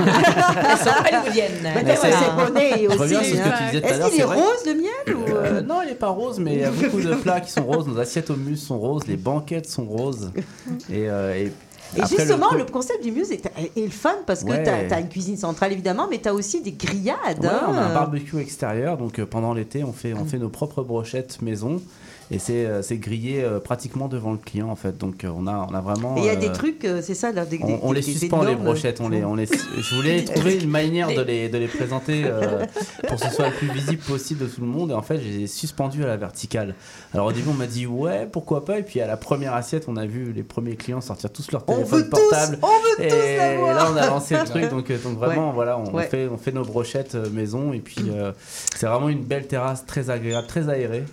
[0.02, 1.52] Elles sont hollywoodiennes.
[1.63, 2.97] Mais Mais c'est c'est- bonnet Je aussi.
[2.97, 5.15] reviens sur ce que tu disais tout à Est-ce qu'il est c'est rose le miel
[5.15, 7.63] ou non, il n'est pas rose, mais il y a beaucoup de plats qui sont
[7.65, 7.88] roses.
[7.88, 10.32] Nos assiettes au mus sont roses, les banquettes sont roses.
[10.91, 11.52] Et, euh, et,
[11.95, 13.45] Et après, justement, le, concept du muse est,
[13.76, 14.63] est le fun parce que Ouais.
[14.63, 17.39] tu as, une cuisine centrale évidemment, mais tu as aussi des grillades.
[17.39, 17.67] Ouais, hein.
[17.69, 20.84] on a un barbecue extérieur, donc euh, pendant l'été, on fait, on fait nos propres
[20.84, 21.82] brochettes maison.
[22.29, 24.97] Et c'est euh, c'est grillé euh, pratiquement devant le client en fait.
[24.97, 26.15] Donc euh, on a, on a vraiment.
[26.17, 28.01] Il y a euh, des trucs, euh, c'est ça, là, des, On, des- on les
[28.01, 31.47] des suspend les brochettes, on les, on les, je voulais trouver une manière de les,
[31.47, 32.65] de les présenter euh,
[33.07, 35.19] pour que ce soit le plus visible possible de tout le monde et en fait
[35.21, 36.75] je les ai suspendus à la verticale.
[37.13, 38.79] Alors au début on m'a dit ouais pourquoi pas?
[38.79, 41.63] Et puis à la première assiette on a vu les premiers clients sortir tous leur
[41.67, 42.67] On téléphone veut tous, portable on
[42.99, 43.73] veut et tous l'avoir.
[43.75, 45.53] là on a lancé le truc donc, donc vraiment Ouais.
[45.55, 46.07] voilà on, Ouais.
[46.07, 48.33] fait, on fait nos brochettes euh, maison et puis euh,
[48.75, 51.05] c'est vraiment une belle terrasse très agréable, très aérée.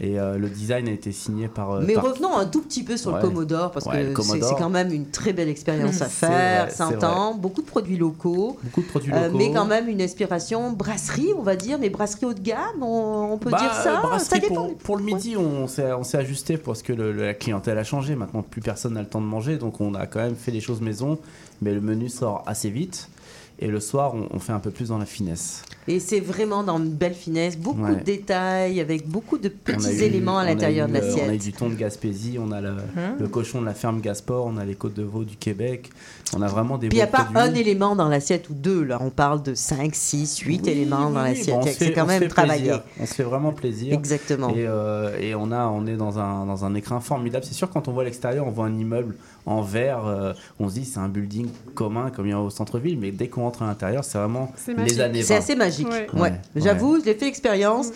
[0.00, 1.70] Et euh, le design a été signé par.
[1.70, 3.22] euh, Mais par- revenons un tout petit peu sur Ouais.
[3.22, 4.48] le Commodore parce Ouais, que c'est- Commodore.
[4.48, 8.58] c'est quand même une très belle expérience à C'est faire, entend, beaucoup de produits locaux.
[8.64, 9.38] Beaucoup de produits Euh, locaux.
[9.38, 13.34] mais quand même une inspiration brasserie, on va dire, mais brasserie haut de gamme, on,
[13.34, 14.00] on peut Bah, dire ça.
[14.00, 14.66] brasserie, Ça dépend.
[14.70, 17.84] Pour, pour le midi, on s'est on s'est ajusté parce que le- la clientèle a
[17.84, 18.16] changé.
[18.16, 20.60] Maintenant, plus personne n'a le temps de manger, donc on a quand même fait les
[20.60, 21.18] choses maison,
[21.62, 23.08] mais le menu sort assez vite.
[23.60, 25.62] Et le soir, on, on fait un peu plus dans la finesse.
[25.86, 27.94] Et c'est vraiment dans une belle finesse, beaucoup Ouais.
[27.96, 31.16] de détails, avec beaucoup de petits éléments à l'intérieur eu, de euh, On a eu
[31.28, 31.40] l'assiette.
[31.42, 34.56] du thon de Gaspésie, on a le, Hein le cochon de la ferme Gasport, on
[34.56, 35.90] a les côtes de veau du Québec.
[36.34, 37.38] On a vraiment des Puis il n'y a pas produits.
[37.42, 41.10] un élément dans l'assiette ou deux, là on parle de 5, 6, 8 Oui, éléments
[41.10, 41.54] dans l'assiette.
[41.54, 42.62] bon, c'est quand même travaillé.
[42.64, 42.82] plaisir.
[42.98, 43.92] On se fait vraiment plaisir.
[43.94, 44.48] Exactement.
[44.50, 47.44] Et, euh, et on, a, on est dans un, dans un écrin formidable.
[47.46, 49.14] C'est sûr, quand on voit l'extérieur, on voit un immeuble
[49.46, 50.06] en verre.
[50.06, 52.98] euh, on se dit c'est un building commun comme il y a au centre-ville.
[52.98, 55.00] Mais dès qu'on rentre à l'intérieur, c'est vraiment C'est les magique.
[55.00, 55.26] années 20.
[55.26, 55.88] C'est assez magique.
[55.88, 56.06] Ouais.
[56.14, 56.20] Ouais.
[56.20, 57.88] Ouais, J'avoue, j'ai fait l'expérience.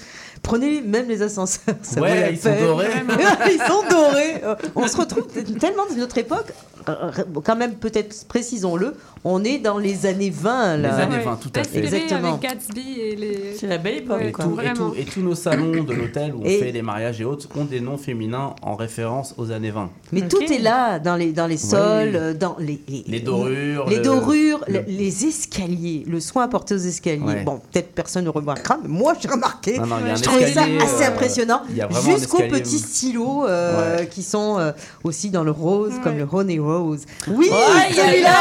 [0.43, 1.75] Prenez même les ascenseurs.
[1.83, 2.87] Ça Ouais, ils sont dorés.
[3.51, 4.43] ils sont dorés.
[4.45, 5.27] Euh, On se retrouve
[5.59, 6.53] tellement dans notre époque.
[6.89, 7.11] euh,
[7.45, 10.77] Quand même, peut-être précisons-le, on est dans les années 20.
[10.79, 10.89] Là.
[10.97, 11.79] Les années 20, tout à fait.
[11.83, 12.29] Inspiré Exactement.
[12.35, 13.57] avec Gatsby et les.
[13.59, 16.35] C'est la belle époque, Ouais, Et, tout- et, tout- et tous nos salons de l'hôtel
[16.35, 19.51] où on Et- fait les mariages et autres ont des noms féminins en référence aux
[19.51, 19.91] années 20.
[20.13, 22.17] Mais tout est là, dans les, dans les sols, Oui.
[22.17, 26.75] euh, dans les, Les dorures, les, le- dorures, le- le- les escaliers, le soin apporté
[26.75, 27.19] aux escaliers.
[27.23, 27.43] Ouais.
[27.45, 29.79] Bon, peut-être personne ne remarquera, mais moi j'ai remarqué.
[29.79, 31.63] Non, non, je trouvais ça escalier, assez euh, impressionnant.
[31.71, 34.73] il y a vraiment un Jusqu'aux petits stylos euh, qui sont euh,
[35.05, 37.05] aussi dans le rose, comme le Honey Rose.
[37.29, 38.33] Oui, Ouais, y a- celui-là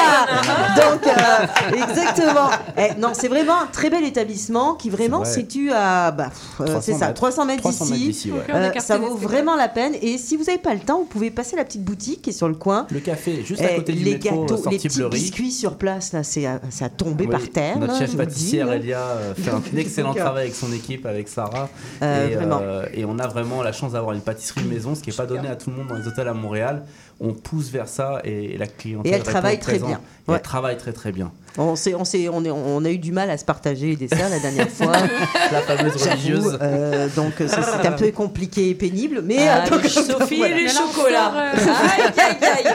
[0.75, 2.49] Donc, euh, exactement.
[2.77, 5.39] Eh, non, c'est vraiment un très bel établissement qui vraiment se vrai.
[5.41, 7.13] situe à, bah, pff, euh, 300 c'est ça, mètres.
[7.13, 8.31] 300 mètres 300 mètres d'ici.
[8.31, 8.39] ouais.
[8.53, 9.93] Euh, ça vaut vraiment la peine.
[10.01, 12.29] Et si vous n'avez pas le temps, vous pouvez passer à la petite boutique qui
[12.31, 12.87] est sur le coin.
[12.91, 15.75] Le café, juste à Eh, côté du les métro, gâteaux, les sortie petits biscuits sur
[15.77, 17.77] place, là, c'est à, c'est à tomber Oui, par terre.
[17.79, 18.71] Notre chef pâtissière.
[18.71, 21.69] Elia euh, fait un excellent euh, travail avec son équipe, avec Sarah.
[22.01, 25.25] Euh, et, on a vraiment la chance d'avoir une pâtisserie maison, ce qui n'est pas
[25.25, 26.83] donné à tout le monde dans les hôtels à Montréal.
[27.19, 29.99] On pousse vers ça et la clientèle Et elle travaille très bien.
[30.27, 31.31] Elle travaille très très bien.
[31.59, 33.95] On, s'est- on, s'est- on, est- on a eu du mal à se partager les
[33.95, 34.91] desserts la dernière fois.
[35.51, 36.57] La fameuse religieuse.
[36.61, 39.21] euh, donc ça, c'était un peu compliqué et pénible.
[39.23, 40.55] Mais Ah, donc, Sophie voilà.
[40.55, 41.31] et les chocolats.
[41.31, 42.73] sort, euh, Aïe, aïe, aïe.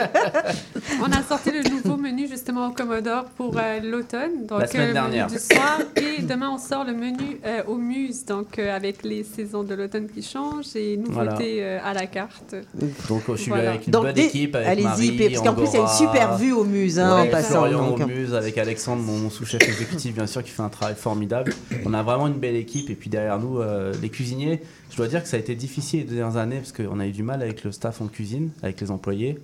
[1.01, 1.92] On a sorti le nouveau
[2.43, 4.45] justement au Commodore pour euh, l'automne.
[4.49, 5.27] Donc, La semaine euh, dernière.
[5.27, 5.79] du soir.
[5.95, 9.73] Et demain, on sort le menu euh, au Muse, donc euh, avec les saisons de
[9.73, 12.53] l'automne qui changent et nouveautés euh, à la carte.
[13.07, 13.69] Donc je suis Voilà.
[13.71, 16.51] avec une Donc, bonne équipe, allez-y, parce qu'en plus, il y a une super vue
[16.51, 17.49] au muse hein, Ouais, en passant.
[17.65, 18.01] Florian donc.
[18.01, 21.53] au Muse avec Alexandre, mon sous-chef exécutif, bien sûr, qui fait un travail formidable.
[21.85, 22.89] On a vraiment une belle équipe.
[22.89, 26.01] Et puis derrière nous, euh, les cuisiniers, je dois dire que ça a été difficile
[26.01, 28.49] les deux dernières années parce qu'on a eu du mal avec le staff en cuisine,
[28.61, 29.39] avec les employés.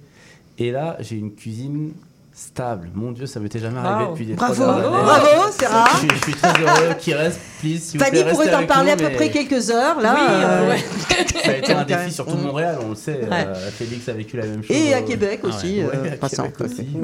[0.57, 1.91] Et là, j'ai une cuisine
[2.39, 2.89] stable.
[2.95, 4.11] Mon Dieu, ça m'était jamais arrivé Wow.
[4.11, 5.03] depuis des Bravo, trois dernières années.
[5.03, 5.97] bravo, c'est Je rare.
[5.99, 9.09] suis, je suis très heureux qu'il reste, please, Fanny pourrait t'en parler nous, à peu
[9.09, 10.15] mais près quelques heures là.
[10.15, 10.77] Oui, euh, ouais.
[11.43, 13.19] Ça a été un défi sur tout Montréal, on le sait.
[13.29, 13.45] Ouais.
[13.47, 14.75] Euh, Félix a vécu la même chose.
[14.75, 15.87] Et à Québec aussi, euh,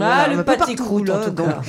[0.01, 1.47] Ah, le pâté croûte, en là, tout donc.
[1.47, 1.61] cas.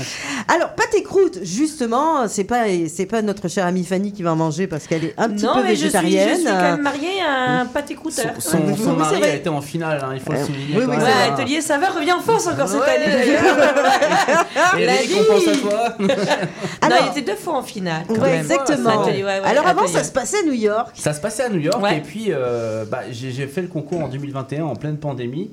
[0.55, 4.37] Alors, pâté croûte, justement, c'est pas, c'est pas notre chère amie Fanny qui va en
[4.37, 6.37] manger parce qu'elle est un petit Non, peu mais je suis, je végétarienne.
[6.39, 8.27] suis quand même mariée à un pâté croûteur.
[8.39, 9.31] Son, son- son mari c'est vrai.
[9.31, 10.77] a été en finale, hein, il faut le Euh, souligner.
[10.77, 10.97] oui, oui.
[11.33, 13.56] Atelier Saveur revient en force encore cette année d'ailleurs.
[14.79, 15.95] Eric, on pense à toi.
[15.99, 16.09] non,
[16.83, 18.05] Alors- il était deux fois en finale.
[18.09, 18.41] quand Ouais, même.
[18.41, 19.03] exactement.
[19.03, 20.91] Atelier, ouais, ouais, Alors avant, ça se passait à New York.
[20.95, 21.99] Ça se passait à New York Ouais.
[21.99, 25.51] et puis euh, bah, j'ai j'ai fait le concours en 2021 en pleine pandémie.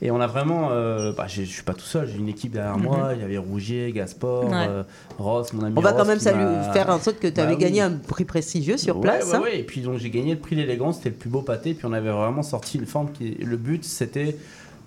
[0.00, 0.68] Et on a vraiment.
[0.70, 3.10] euh, bah, je suis pas tout seul, j'ai une équipe derrière moi.
[3.16, 4.44] Il y avait Rougier, Gaspard.
[4.44, 4.52] Ouais.
[4.68, 4.82] euh,
[5.18, 5.74] Ross, mon ami.
[5.76, 7.64] On va quand même saluer, faire en sorte que tu avais Bah oui.
[7.64, 9.24] gagné un prix prestigieux sur Ouais, place.
[9.26, 9.40] ouais, hein.
[9.42, 9.58] ouais.
[9.58, 11.74] Et puis donc j'ai gagné le prix l'élégance, c'était le plus beau pâté.
[11.74, 13.30] Puis on avait vraiment sorti une forme qui.
[13.42, 14.36] Le but c'était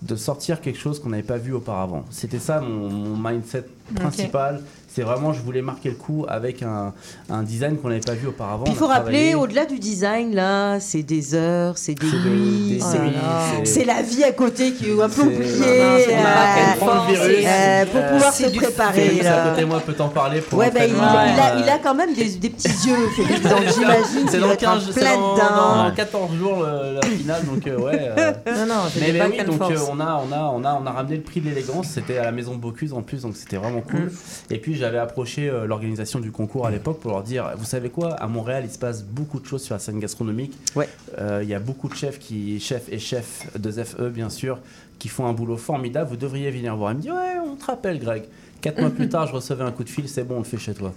[0.01, 2.05] de sortir quelque chose qu'on n'avait pas vu auparavant.
[2.09, 4.61] C'était ça mon, mon mindset principal.
[4.93, 6.93] C'est vraiment, je voulais marquer le coup avec un,
[7.29, 8.65] un design qu'on n'avait pas vu auparavant.
[8.67, 12.73] Il faut a rappeler, travaillé- au-delà du design, là, c'est des heures, c'est des nuits,
[12.73, 12.79] des
[13.63, 15.45] c'est- la vie à côté qui est un peu oubliée.
[17.91, 19.21] Pour pouvoir se préparer.
[19.25, 21.95] À côté de moi peut t'en parler pour Ouais, bah, il, a, il a quand
[21.95, 25.15] même des, des petits yeux, Félix, donc j'imagine C'est qu'il être en 15 c'est plein
[25.15, 25.83] dans- dedans.
[25.89, 28.11] dans 14 jours le- la finale, donc euh, ouais.
[28.17, 30.79] euh, Non, non, c'est mais, back oui, donc euh, on, a, on, a, on, a,
[30.81, 33.35] on a ramené le prix de l'élégance, c'était à la maison Bocuse en plus, donc
[33.35, 34.01] c'était vraiment cool.
[34.01, 34.09] Mm.
[34.51, 37.89] Et puis j'avais approché euh, l'organisation du concours à l'époque pour leur dire Vous savez
[37.89, 40.53] quoi, à Montréal, il se passe beaucoup de choses sur la scène gastronomique.
[40.75, 40.89] Ouais.
[41.19, 44.57] Euh, Il y a beaucoup de chefs, qui, chefs et chefs de FE, bien sûr,
[44.99, 46.09] qui font un boulot formidable.
[46.09, 46.91] Vous devriez venir voir.
[46.91, 48.23] Il me dit Ouais, on te rappelle, Greg.
[48.59, 50.57] Quatre mois plus tard, je recevais un coup de fil C'est bon, on le fait
[50.57, 50.93] chez toi.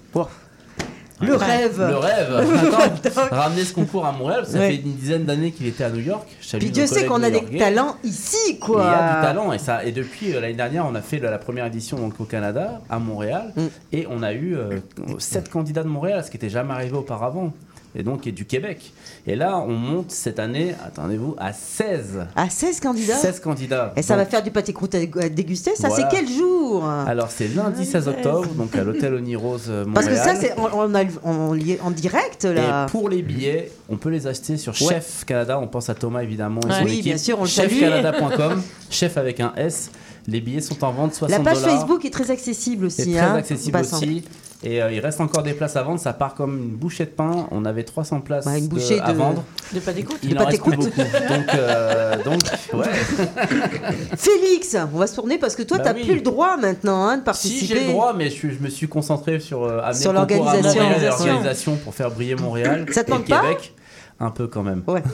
[1.21, 1.79] Le rêve.
[1.79, 3.01] Le rêve.
[3.05, 4.71] Attends, ramener ce concours à Montréal, ça Ouais.
[4.71, 6.27] fait une dizaine d'années qu'il était à New York.
[6.59, 8.91] Puis Dieu sait qu'on a des talents ici, Et Il y quoi.
[8.91, 11.39] a du talent et ça et depuis euh, l'année dernière on a fait la, la
[11.39, 13.63] première édition donc au Canada à Montréal Mm.
[13.93, 14.79] et on a eu euh,
[15.19, 17.53] sept candidats de Montréal ce qui n'était jamais arrivé auparavant
[17.95, 18.93] et donc et du Québec
[19.27, 24.03] et là on monte cette année attendez-vous à 16 À 16 candidats 16 candidats Et
[24.03, 26.09] ça Donc, va faire du pâté croûte à déguster Ça, Voilà.
[26.11, 30.25] c'est quel jour alors c'est lundi 16 octobre donc à l'hôtel Onirose euh, Parce Montréal
[30.27, 32.87] que ça, c'est, on, on a, on, lit en direct, là.
[32.87, 34.95] Et pour les billets, on peut les acheter sur Ouais.
[34.95, 35.59] Chef Canada.
[35.61, 36.79] On pense à Thomas évidemment et Ouais.
[36.79, 37.05] son Oui, équipe.
[37.05, 37.49] bien sûr, on le.
[37.49, 39.91] Chefcanada.com, chef avec un S.
[40.27, 41.59] Les billets sont en vente 60 La page.
[41.59, 43.11] Facebook est très accessible aussi.
[43.13, 44.25] Très hein, accessible aussi.
[44.67, 46.01] Et euh, il reste encore des places à vendre.
[46.01, 47.47] Ça part comme une bouchée de pain.
[47.51, 49.45] On avait 300 places Ouais, une de- bouchée à de- vendre.
[49.75, 50.87] De pâté croûte Il De en pâté reste plus croûte.
[50.97, 51.35] beaucoup.
[51.35, 52.41] Donc, euh, donc
[52.73, 52.87] ouais.
[54.17, 56.05] Félix, on va se tourner parce que toi, Bah t'as oui.
[56.05, 57.67] plus le droit maintenant hein, de Si participer.
[57.67, 61.77] j'ai le droit, mais je, me suis concentré sur euh, Sur à l'organisation.
[61.85, 63.75] Pour faire briller Montréal Ça te et manque pas Québec.
[64.21, 64.83] Un peu quand même.
[64.87, 65.03] Ouais.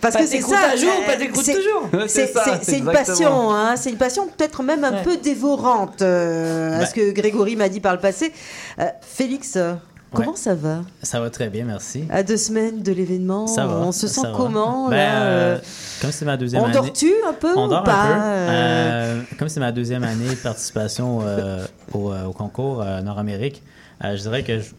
[0.00, 0.56] Parce que c'est ça.
[0.72, 1.88] un jour, pâté croûte c'est- toujours.
[2.08, 5.02] C'est c'est ça, c'est- c'est une passion, hein, c'est une passion peut-être même un Ouais.
[5.02, 6.86] peu dévorante, euh, à Ben.
[6.86, 8.32] ce que Grégory m'a dit par le passé.
[8.80, 9.74] Euh, Félix, euh,
[10.12, 10.80] comment ça va?
[11.02, 12.04] Ça va très bien, merci.
[12.10, 13.76] À deux semaines de l'événement, Ça va.
[13.76, 14.36] on se sent ça va.
[14.36, 15.58] comment Ben, là, euh,
[16.00, 16.74] Comme c'est ma deuxième On année.
[16.74, 19.36] dort-tu un peu On ou dort pas un peu.
[19.38, 23.62] comme c'est ma deuxième année de participation euh, au, au concours euh, Nord-Amérique,
[24.04, 24.70] euh, je dirais que je,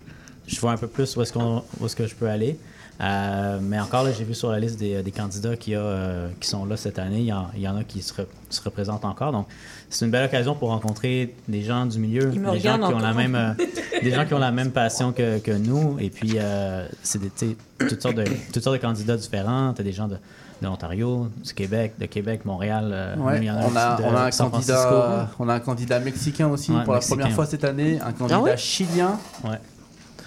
[0.50, 2.58] je vois un peu plus où est-ce, qu'on, où est-ce que je peux aller.
[3.02, 6.28] Euh, mais encore, là, j'ai vu sur la liste des, des candidats qui, a, euh,
[6.42, 7.20] qui sont là cette année.
[7.20, 9.32] Il y en, il y en a qui se, re- se représentent encore.
[9.32, 9.48] Donc,
[9.90, 12.82] c'est une belle occasion pour rencontrer des gens du milieu, Ils me des gens regardent
[12.90, 13.16] qui ont la encore.
[13.22, 13.54] même, euh,
[14.04, 15.96] des gens qui ont la même passion que, que nous.
[16.02, 17.32] Et puis, euh, c'est des,
[17.88, 19.72] toutes, sortes de, toutes sortes de candidats différents.
[19.74, 20.16] Tu as des gens de,
[20.62, 23.16] de l'Ontario, du Québec, de Québec, Montréal.
[23.18, 25.30] Ouais, même il y en a on, a, aussi de on, a un San candidat,
[25.40, 27.16] on a un candidat mexicain aussi Ouais, pour mexicain.
[27.16, 29.18] la première fois cette année, un candidat Ah chilien.
[29.46, 29.52] Ouais.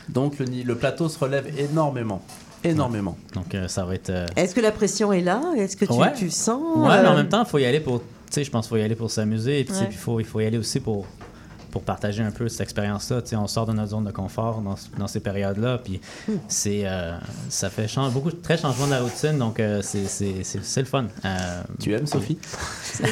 [0.09, 2.23] Donc le, plateau se relève énormément.
[2.65, 3.17] Énormément.
[3.35, 4.11] Donc, euh, ça va être.
[4.11, 5.41] euh, Est-ce que la pression est là?
[5.57, 6.12] Est-ce que tu, Ouais.
[6.17, 8.01] tu sens Ouais, mais en euh, même temps, il faut y aller pour.
[8.01, 9.61] Tu sais, je pense qu'il faut y aller pour s'amuser.
[9.61, 9.88] Et puis, Ouais.
[9.91, 11.07] il faut, il faut y aller aussi pour,
[11.73, 13.23] pour partager un peu cette expérience-là.
[13.23, 15.79] Tu sais, on sort de notre zone de confort dans, dans ces périodes-là.
[15.79, 16.35] Puis, Hmm.
[16.47, 17.17] c'est, euh,
[17.49, 19.39] ça fait change, beaucoup de très changement de la routine.
[19.39, 21.07] Donc, euh, c'est, c'est, c'est, c'est le fun.
[21.25, 22.39] Euh, Tu aimes Sophie?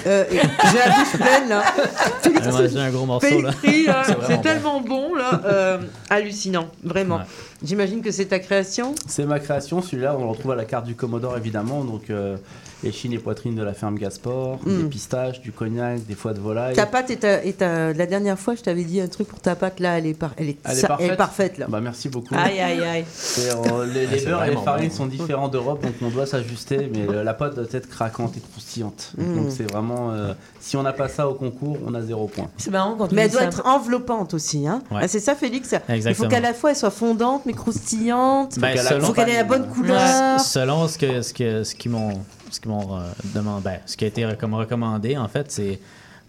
[0.06, 0.38] Euh, J'ai
[0.78, 1.62] la bouche pleine là.
[2.22, 3.50] Félix, j'ai un gros morceau, là.
[3.62, 4.42] C'est vraiment c'est bon.
[4.42, 5.78] tellement bon là, euh,
[6.10, 7.16] hallucinant, vraiment.
[7.16, 7.22] Ouais.
[7.64, 8.94] J'imagine que c'est ta création.
[9.06, 11.82] C'est ma création, celui-là on le retrouve à la carte du Commodore évidemment.
[11.84, 12.36] Donc euh,
[12.84, 14.78] échine et poitrine de la ferme Gasport, Mm.
[14.82, 16.74] des pistaches, du cognac, des foies de volaille.
[16.74, 19.98] Ta pâte est, la dernière fois, je t'avais dit un truc pour ta pâte là,
[19.98, 21.06] elle est, par- elle est, Elle est ça- parfaite.
[21.06, 21.66] elle est parfaite là.
[21.68, 22.34] Bah merci beaucoup.
[22.34, 23.04] Aïe, aïe, aïe.
[23.38, 24.94] Euh, les les c'est beurres et les farines bon.
[24.94, 28.40] sont différents d'Europe, donc on doit s'ajuster, mais euh, la pâte doit être craquante et
[28.40, 29.12] croustillante.
[29.18, 29.34] Mm.
[29.36, 32.48] Donc c'est vraiment, euh, si on n'a pas ça au concours, on a zéro point.
[32.56, 33.46] C'est marrant quand Mais elle doit ça.
[33.46, 34.82] être enveloppante aussi, hein.
[34.90, 35.00] Ouais.
[35.02, 35.74] Ah, c'est ça, Félix.
[35.88, 38.58] Il faut qu'à la fois elle soit fondante mais croustillante.
[38.58, 40.40] Ben, qu'elle Il faut qu'elle ait la bonne couleur.
[40.40, 42.12] Selon ce que ce que ce qu'ils m'ont
[42.50, 43.02] ce qu'ils m'ont euh,
[43.34, 45.80] demandé, ben, ce qui a été recomm- recommandé en fait, c'est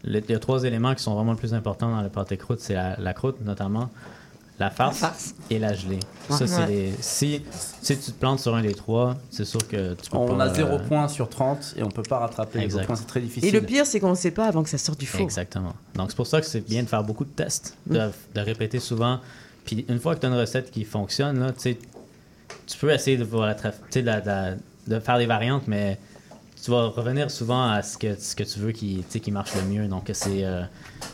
[0.04, 2.38] le- il y a trois éléments qui sont vraiment le plus importants dans le pâté
[2.38, 3.90] croûte, c'est la, la croûte notamment,
[4.60, 5.36] la farce, La farce.
[5.50, 6.00] et la gelée.
[6.30, 6.38] Ouais.
[6.38, 6.68] Ça c'est Ouais.
[6.68, 7.42] les si
[7.82, 10.44] si tu te plantes sur un des trois, c'est sûr que tu peux On pas,
[10.46, 12.78] a zéro euh, point sur 30 et on peut pas rattraper les Exact.
[12.80, 13.50] autres points, c'est très difficile.
[13.50, 15.22] Et le pire, c'est qu'on ne sait pas avant que ça sorte du four.
[15.22, 15.74] Exactement.
[15.96, 18.12] Donc, c'est pour ça que c'est bien de faire beaucoup de tests, de, Mm.
[18.36, 19.20] de répéter souvent.
[19.66, 21.76] Puis, une fois que tu as une recette qui fonctionne, là, tu
[22.80, 24.58] peux essayer de, de, de
[24.88, 26.00] de faire des variantes, mais
[26.64, 29.64] tu vas revenir souvent à ce que, ce que tu veux qui, qui marche le
[29.64, 29.88] mieux.
[29.88, 30.64] Donc, c'est euh,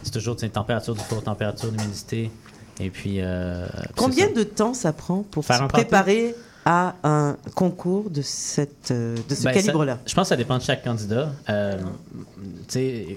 [0.03, 2.31] c'est toujours sais, température du four, température d'humidité.
[2.79, 3.21] Et puis.
[3.21, 6.35] euh, Combien de temps ça prend pour préparer
[6.69, 10.57] à un concours de, cette, euh, de ce Ben, calibre-là Je pense que ça dépend
[10.57, 11.31] de chaque candidat.
[11.49, 11.77] Euh,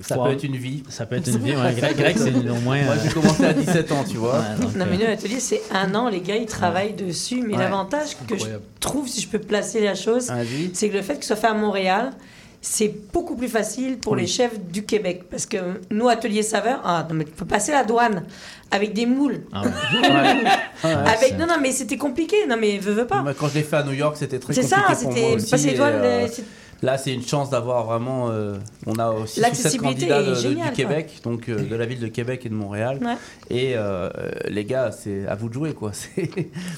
[0.03, 0.85] Ça faut peut être une vie.
[0.89, 1.57] Ça peut être une vie.
[1.57, 1.75] ouais.
[1.77, 2.81] Greg, Greg, c'est au moins.
[2.85, 4.39] Moi j'ai commencé à 17 ans, tu vois.
[4.39, 7.43] ouais, donc, Non, mais euh, nous, l'atelier, c'est un an, les gars, ils travaillent dessus.
[7.45, 7.59] Mais Ouais.
[7.65, 8.45] l'avantage que je
[8.79, 10.31] trouve, si je peux placer la chose,
[10.73, 12.13] c'est que le fait que ce soit fait à Montréal,
[12.63, 14.21] c'est beaucoup plus facile pour Oui.
[14.23, 15.25] les chefs du Québec.
[15.31, 15.57] Parce que
[15.91, 18.25] nous, Atelier Saveur, ah, non, mais tu peux passer la douane
[18.71, 19.43] avec des moules.
[19.53, 19.71] Ah ouais.
[21.07, 22.37] avec, non, non, mais c'était compliqué.
[22.49, 23.25] Non, mais veux, veux pas.
[23.39, 25.71] Quand je l'ai fait à New York, c'était très C'est compliqué ça, pour c'était passer
[25.71, 26.45] les douanes, euh, c'est-
[26.83, 28.31] Là, c'est une chance d'avoir vraiment.
[28.31, 28.55] euh,
[28.87, 30.69] on a aussi sept candidats de- du quoi.
[30.69, 32.99] Québec, donc euh, de la ville de Québec et de Montréal.
[33.03, 33.15] Ouais.
[33.51, 34.09] Et euh,
[34.49, 35.91] les gars, c'est à vous de jouer, quoi.
[35.95, 36.23] C'est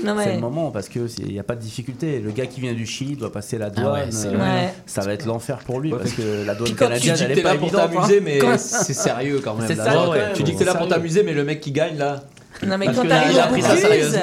[0.02, 2.18] Non, c'est mais- le moment parce que il n'y a pas de difficulté.
[2.18, 4.08] Le gars qui vient du Chili doit passer la douane.
[4.10, 4.74] ouais, euh, Ouais.
[4.86, 7.30] Ça va être l'enfer pour lui parce que la douane Puis quand canadienne, tu dis
[7.32, 8.22] elle est pas là pour évidente, t'amuser, hein.
[8.50, 9.68] mais c'est sérieux quand même.
[9.68, 9.84] C'est là.
[9.84, 10.18] ça, Ouais, quand ouais.
[10.18, 12.22] même, Tu dis que t'es là pour t'amuser, mais le mec qui gagne là.
[12.66, 14.20] Non, mais Parce quand t'arrives au Bocuse,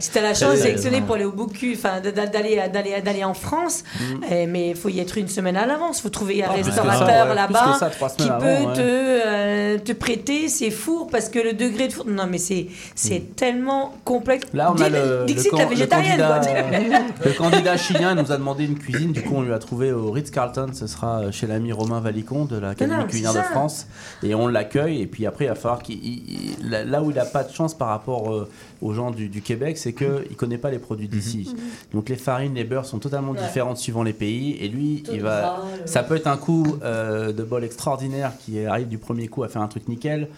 [0.00, 3.34] si t'as la chance de sélectionner pour aller au Bocuse, enfin d'aller d'aller d'aller en
[3.34, 3.84] France,
[4.30, 5.98] eh, mais il faut y être une semaine à l'avance.
[5.98, 7.34] Il faut trouver un Ah, restaurateur ouais.
[7.34, 7.78] là-bas
[8.16, 8.72] qui peut ouais.
[8.74, 12.06] te euh, te prêter ses fours parce que le degré de four.
[12.06, 14.46] Non, mais c'est c'est tellement complexe.
[14.54, 16.20] Là, on a le, Dixit, le, la can- le végétarienne.
[16.20, 19.12] candidat, le candidat chilien nous a demandé une cuisine.
[19.12, 20.68] Du coup, on lui a trouvé au Ritz-Carlton.
[20.72, 23.40] Ce sera chez l'ami Romain Valicon de l'Académie culinaire de.
[23.40, 23.86] France.
[24.22, 25.02] Et on l'accueille.
[25.02, 25.96] Et puis après, il va falloir qu'il.
[26.02, 28.48] il- il- là là où il n'a pas de chance par rapport euh,
[28.82, 31.48] aux gens du, du Québec, c'est qu'il ne connaît pas les produits d'ici.
[31.52, 31.60] Mhm.
[31.94, 33.40] Donc les farines, les beurres sont totalement Ouais.
[33.42, 34.56] différentes suivant les pays.
[34.60, 35.62] Et lui, Tout il va.
[35.86, 39.48] Ça peut être un coup euh, de bol extraordinaire qui arrive du premier coup à
[39.48, 40.28] faire un truc nickel.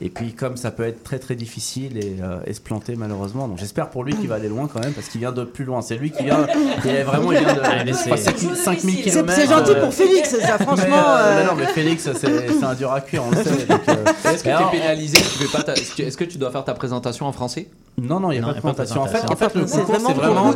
[0.00, 3.46] Et puis comme ça peut être très très difficile et, euh, et se planter malheureusement.
[3.46, 5.64] Donc j'espère pour lui qu'il va aller loin quand même parce qu'il vient de plus
[5.64, 5.82] loin.
[5.82, 6.46] C'est lui qui vient.
[6.84, 9.32] Il est vraiment il vient de Ah, mais je c'est- crois, 5000 5000 C'est- km.
[9.34, 12.74] c'est gentil pour Félix, ça, franchement, Mais, euh, euh, non, mais Félix, c'est c'est un
[12.74, 13.50] dur à cuire, on le sait.
[13.50, 17.32] euh, Est-ce que alors, tu es pénalisé Est-ce que- tu dois faire ta présentation en
[17.32, 17.68] français?
[17.96, 19.02] Non, non, il n'y a Non, pas de il y a pas de présentation.
[19.02, 20.52] En fait, en fait, le C'est concours, vraiment.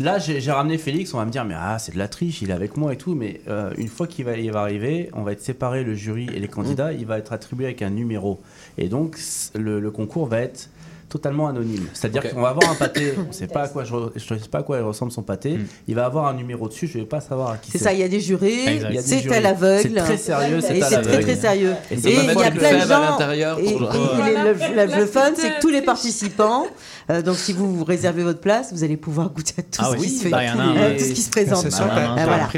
[0.00, 2.50] Là, j'ai ramené Félix, on va me dire, mais ah, c'est de la triche, il
[2.50, 3.14] est avec moi et tout.
[3.14, 6.28] Mais euh, une fois qu'il va, il va arriver, on va être séparé, le jury
[6.34, 8.40] et les candidats, il va être attribué avec un numéro.
[8.78, 9.18] Et donc,
[9.54, 10.68] le, le concours va être
[11.08, 11.86] totalement anonyme.
[11.92, 14.20] C'est-à-dire qu'on va avoir un pâté, on ne sait pas à quoi je, re- je
[14.34, 15.58] sais pas à quoi il ressemble son pâté.
[15.86, 17.92] Il va avoir un numéro dessus, je ne vais pas savoir à qui C'est ça,
[17.92, 19.82] il y a des jurés, c'est à l'aveugle.
[19.82, 21.74] C'est très sérieux, c'est c'est très très sérieux.
[21.90, 23.58] Et c'est il y a plein le de gens.
[23.58, 26.66] Et, le, le- le fun, c'est que tous les participants,
[27.10, 29.90] euh, donc si vous vous réservez votre place, vous allez pouvoir goûter à tout, Ah
[29.92, 31.66] ce, oui, qui se fait, bah, euh, tout ce qui se présente.
[31.70, 32.48] C'est Ah,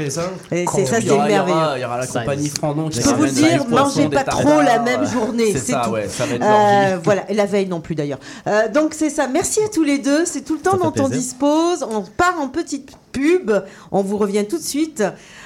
[0.75, 1.57] c'est ça, Il y c'est aura- il y merveilleux.
[1.57, 4.23] aura- Il y aura la compagnie c'est- Frandon qui Je peux vous dire, mangez pas
[4.23, 5.91] trop la même journée, C'est c'est ça, tout.
[5.91, 8.19] ouais, ça va être Euh, voilà, et la veille non plus d'ailleurs.
[8.45, 9.27] Euh, donc c'est ça.
[9.27, 10.25] Merci à tous les deux.
[10.25, 11.83] C'est tout le temps dont on dispose.
[11.83, 13.51] On part en petite pub.
[13.91, 15.03] On vous revient tout de suite.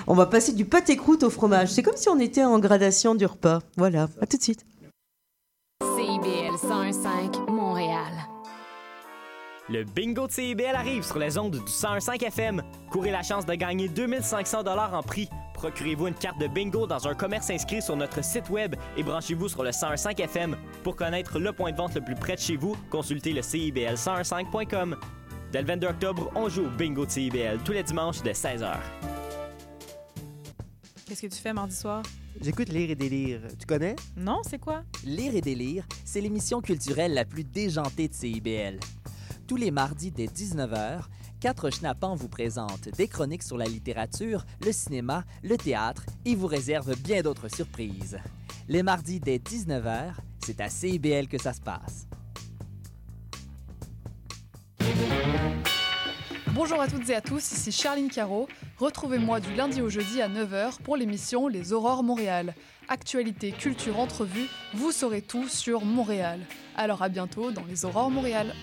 [0.08, 1.70] On va passer du pâté croûte au fromage.
[1.70, 3.60] C'est comme si on était en gradation du repas.
[3.78, 4.08] Voilà.
[4.22, 4.66] À tout de suite.
[5.82, 8.12] CIBL 101.5 Montréal.
[9.70, 12.62] Le bingo de CIBL arrive sur les ondes du 101.5 FM.
[12.92, 15.30] Courez la chance de gagner 2500 dollars en prix.
[15.62, 19.48] Procurez-vous une carte de bingo dans un commerce inscrit sur notre site web et branchez-vous
[19.48, 20.58] sur le 101.5 FM.
[20.84, 24.98] Pour connaître le point de vente le plus près de chez vous, consultez le CIBL1015.com.
[25.52, 28.76] Dès le 22 octobre, on joue au bingo de CIBL tous les dimanches de 16h.
[31.06, 32.02] Qu'est-ce que tu fais mardi soir?
[32.42, 33.42] J'écoute Lire et délire.
[33.60, 33.96] Tu connais?
[34.18, 34.82] Non, c'est quoi?
[35.06, 38.80] Lire et délire, c'est l'émission culturelle la plus déjantée de CIBL.
[39.48, 41.02] Tous les mardis dès 19h,
[41.42, 46.46] quatre schnappants vous présentent des chroniques sur la littérature, le cinéma, le théâtre et vous
[46.46, 48.20] réservent bien d'autres surprises.
[48.70, 50.14] Les mardis dès 19h,
[50.46, 52.08] c'est à CIBL que ça se passe.
[56.54, 58.48] Bonjour à toutes et à tous, ici Charline Caro.
[58.78, 62.54] Retrouvez-moi du lundi au jeudi à 9h pour l'émission Les Aurores Montréal.
[62.88, 66.40] Actualité, culture, entrevue, vous saurez tout sur Montréal.
[66.76, 68.54] Alors à bientôt dans Les Aurores Montréal.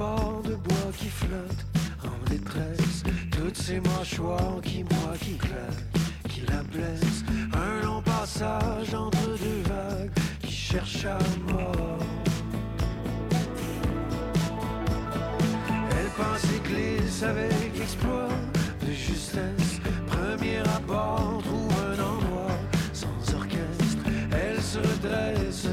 [0.00, 1.66] De bois qui flotte
[2.02, 7.22] en détresse, toutes ces mâchoires qui moi qui claquent, qui la blessent.
[7.52, 10.10] Un long passage entre deux vagues
[10.42, 11.18] qui cherche à
[11.52, 11.98] mort.
[15.90, 18.28] Elle pense et glisse avec exploit
[18.86, 19.80] de justesse.
[20.06, 22.56] Premier abord, trouve un endroit
[22.94, 24.04] sans orchestre.
[24.32, 25.66] Elle se redresse,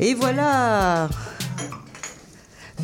[0.00, 1.08] Et voilà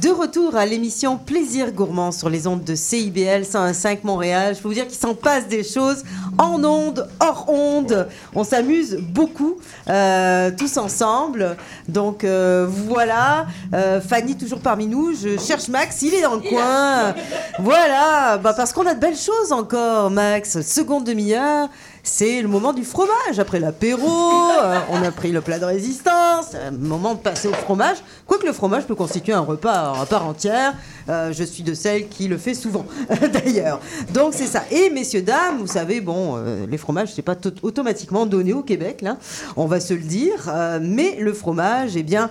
[0.02, 4.54] de retour à l'émission Plaisir Gourmand sur les ondes de CIBL 101.5 Montréal.
[4.54, 6.04] Je peux vous dire qu'il s'en passe des choses
[6.36, 8.06] en ondes, hors ondes.
[8.34, 9.56] On s'amuse beaucoup
[9.88, 11.56] euh, tous ensemble.
[11.88, 15.14] Donc euh, voilà, Euh, Fanny toujours parmi nous.
[15.14, 17.14] Je cherche Max, il est dans le coin.
[17.58, 20.60] Voilà, bah, parce qu'on a de belles choses encore, Max.
[20.60, 21.68] Seconde demi-heure.
[22.08, 23.40] C'est le moment du fromage.
[23.40, 26.52] Après l'apéro, euh, on a pris le plat de résistance.
[26.70, 27.96] Le moment de passer au fromage.
[28.28, 30.74] Quoique le fromage peut constituer un repas à part entière.
[31.08, 32.86] Euh, je suis de celles qui le fait souvent,
[33.32, 33.80] d'ailleurs.
[34.14, 34.62] Donc c'est ça.
[34.70, 39.02] Et messieurs, dames, vous savez, bon, euh, les fromages, c'est pas automatiquement donné au Québec,
[39.02, 39.18] là.
[39.56, 40.48] On va se le dire.
[40.48, 42.30] Euh, mais le fromage, eh bien,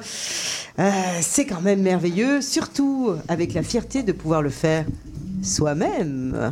[0.79, 4.85] euh, c'est quand même merveilleux, surtout avec la fierté de pouvoir le faire
[5.43, 6.51] soi-même.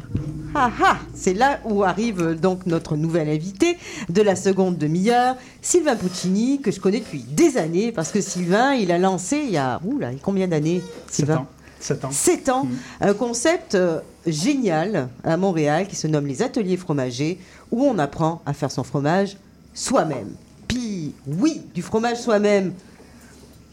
[0.55, 3.77] Ah ah, c'est là où arrive donc notre nouvel invité
[4.09, 8.73] de la seconde demi-heure, Sylvain Puccini, que je connais depuis des années, parce que Sylvain,
[8.73, 11.47] il a lancé il y a, oula, combien d'années, Sylvain?
[11.79, 12.11] 7 ans.
[12.11, 12.67] 7 ans.
[13.01, 17.39] Un concept euh, génial à Montréal qui se nomme les ateliers fromagers,
[17.71, 19.37] où on apprend à faire son fromage
[19.73, 20.29] soi-même.
[20.67, 22.73] Puis, oui, du fromage soi-même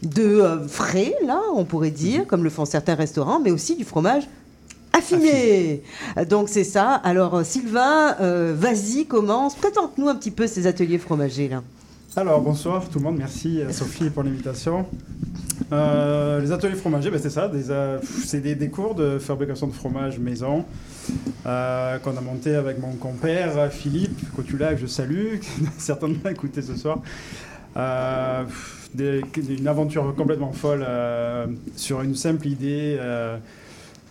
[0.01, 3.85] de euh, frais, là, on pourrait dire, comme le font certains restaurants, mais aussi du
[3.85, 4.23] fromage
[4.93, 5.83] affiné.
[6.17, 6.93] Euh, Donc c'est ça.
[6.95, 9.55] Alors euh, Sylvain, euh, vas-y, commence.
[9.55, 11.61] Présente-nous un petit peu ces ateliers fromagers là.
[12.15, 14.85] Alors bonsoir tout le monde, merci à Sophie pour l'invitation.
[15.71, 19.67] Euh, les ateliers fromagers, ben, c'est ça, des, euh, c'est des, des cours de fabrication
[19.67, 20.65] de fromage maison
[21.45, 26.29] euh, qu'on a monté avec mon compère euh, Philippe Cotula, que je salue, qui certainement
[26.29, 26.99] écouter ce soir.
[27.77, 28.43] Euh,
[28.93, 31.45] des- une aventure complètement folle euh,
[31.77, 32.97] sur une simple idée.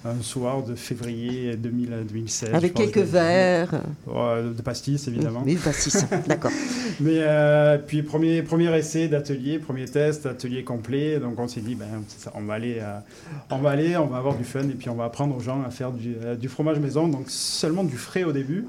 [0.04, 2.54] Un soir de février 2000 2016.
[2.54, 3.82] Avec quelques verres.
[4.06, 5.42] De pastis, évidemment.
[5.44, 6.52] Oui, pastis, d'accord.
[7.00, 11.18] Mais euh, puis premier, premier essai d'atelier, premier test, atelier complet.
[11.18, 11.86] Donc on s'est dit, ben,
[12.16, 12.98] ça, on va aller, euh,
[13.50, 15.62] on va aller, on va avoir du fun et puis on va apprendre aux gens
[15.62, 17.08] à faire du, euh, du fromage maison.
[17.08, 18.66] Donc seulement du frais au début.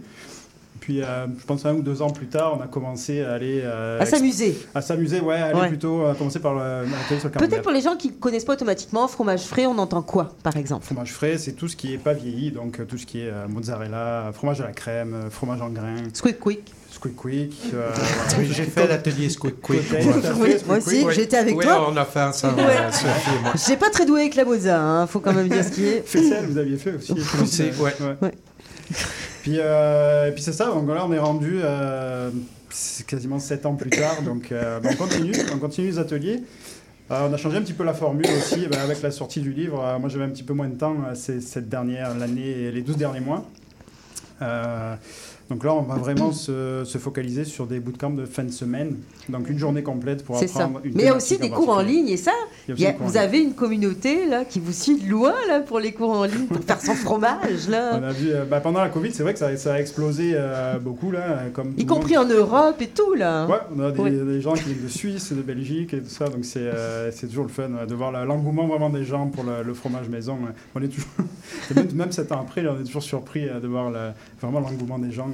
[0.82, 3.62] Puis euh, je pense un ou deux ans plus tard, on a commencé à aller
[3.64, 4.58] euh, À s'amuser.
[4.74, 5.68] À s'amuser, ouais, aller Ouais.
[5.68, 7.48] plutôt à commencer par le- l'atelier sur Campbell.
[7.50, 10.58] Peut-être pour les gens qui ne connaissent pas automatiquement fromage frais, on entend quoi par
[10.58, 10.84] exemple?
[10.86, 13.30] Fromage frais, c'est tout ce qui est pas vieilli, donc euh, tout ce qui est
[13.30, 15.98] euh, mozzarella, fromage à la crème, euh, fromage en grains.
[16.14, 16.74] Squeak quick.
[16.92, 17.54] Squeak quick.
[17.76, 17.90] euh,
[18.40, 19.84] Oui, j'ai fait l'atelier Squeak Quick.
[19.92, 20.00] Moi.
[20.02, 21.12] à Oui, Squeak moi aussi, Quick.
[21.12, 21.88] j'étais avec Oui, toi.
[21.92, 22.26] on a fait Ouais.
[22.46, 23.54] euh, et moi.
[23.68, 26.02] J'ai pas très doué avec la mozza, hein, faut quand même dire ce qui est.
[26.08, 27.14] Faisselle, vous aviez fait aussi.
[27.40, 27.94] Aussi, ouais.
[29.42, 32.30] Puis, euh, et puis c'est ça, donc là on est rendu euh,
[33.08, 36.44] quasiment 7 ans plus tard, donc euh, on continue, on continue les ateliers.
[37.12, 39.52] Euh, on a changé un petit peu la formule aussi ben, avec la sortie du
[39.52, 39.84] livre.
[39.84, 42.82] Euh, moi j'avais un petit peu moins de temps euh, cette dernière, l'année et les
[42.82, 43.46] 12 derniers mois.
[45.52, 48.96] Donc là, on va vraiment se, se focaliser sur des bootcamps de fin de semaine,
[49.28, 50.60] donc une journée complète pour C'est ça.
[50.60, 52.32] apprendre une Mais il y a aussi des cours en ligne et ça,
[52.70, 55.60] y a y a- vous avez une communauté là qui vous suit de loin là
[55.60, 58.00] pour les cours en ligne pour faire son fromage là.
[58.02, 60.32] On a vu, euh, bah, pendant la Covid, c'est vrai que ça, ça a explosé
[60.36, 62.32] euh, beaucoup, là, euh, comme Y compris monde.
[62.32, 63.46] en Europe et tout là.
[63.46, 64.10] Ouais, on a des, Ouais.
[64.10, 67.44] des gens qui viennent de Suisse, de Belgique et tout ça, donc c'est euh, toujours
[67.44, 70.38] le fun de voir l'engouement vraiment des gens pour le, le fromage maison.
[70.76, 71.10] On est toujours,
[71.76, 73.92] même, même sept ans après, là, on est toujours surpris de voir
[74.42, 75.28] vraiment l'engouement des gens,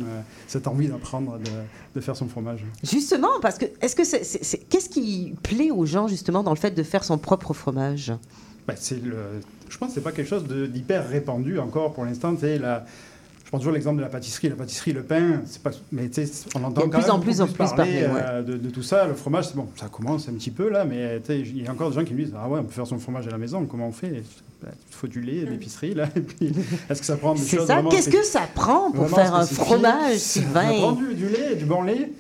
[0.48, 1.50] cette envie d'apprendre de,
[1.96, 2.64] de faire son fromage.
[2.84, 6.52] Justement, parce que est-ce que c'est, c'est- c'est- qu'est-ce qui plaît aux gens justement dans
[6.54, 8.14] le fait de faire son propre fromage?
[8.68, 9.16] Bah, c'est le,
[9.70, 12.36] je pense que c'est pas quelque chose de- d'hyper répandu encore pour l'instant.
[12.38, 12.86] sais, la-
[13.48, 14.50] Je prends toujours l'exemple de la pâtisserie.
[14.50, 15.72] La pâtisserie, le pain, c'est pas.
[15.94, 17.44] Mais tu sais, on entend Il y a de quand plus même en plus beaucoup
[17.44, 19.08] en plus parler parler, euh, de, de tout ça.
[19.08, 21.90] Le fromage, bon, ça commence un petit peu là, mais sais, il y a encore
[21.92, 23.66] des gens qui me disent Ah ouais, on peut faire son fromage à la maison,
[23.66, 24.22] comment on fait?
[24.62, 26.10] Bah, Il faut du lait, l'épicerie là.
[26.90, 27.82] Est-ce que ça prend des C'est ça.
[27.90, 31.64] Qu'est-ce que ça prend pour faire un fromage, Ça Sylvain prend du, du lait, du
[31.64, 32.12] bon lait.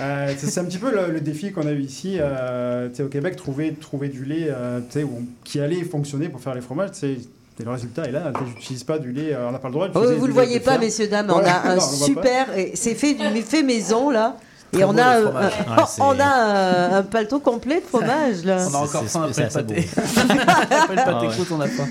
[0.00, 3.36] Euh, c'est un petit peu le, le défi qu'on a eu ici euh, au Québec,
[3.36, 6.90] trouver, trouver du lait euh, où on- qui allait fonctionner pour faire les fromages.
[7.60, 8.32] Et le résultat est là.
[8.34, 10.22] Tu sais, J'utilise pas du lait, euh, on n'a pas le droit Oh, d'utiliser vous
[10.22, 12.46] du le voyez de pas, messieurs, dames, on a un non, on super.
[12.74, 12.94] C'est
[13.42, 14.36] fait maison, là.
[14.72, 15.50] Très Et on a, euh, Ouais,
[15.88, 18.66] c'est- on a un, un paletot complet de fromage, là.
[18.70, 19.88] On a encore faim après le pâté.
[19.96, 21.88] Après le pâté croûte, on a faim.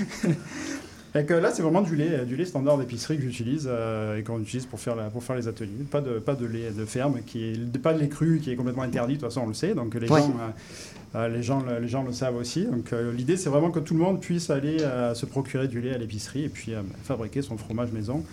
[1.14, 4.24] Fait que là, c'est vraiment du lait, du lait standard d'épicerie que j'utilise euh, et
[4.24, 5.72] qu'on utilise pour faire, la- pour faire les ateliers.
[5.90, 8.56] Pas de, pas de lait de ferme, qui est, pas de lait cru qui est
[8.56, 9.74] complètement interdit, de toute façon, on le sait.
[9.74, 10.20] Donc les, Ouais.
[10.20, 12.66] gens, euh, euh, les, gens, le- les gens le savent aussi.
[12.66, 14.78] Donc euh, l'idée, c'est vraiment que tout le monde puisse aller
[15.16, 18.24] se procurer du lait à l'épicerie et puis fabriquer son fromage maison.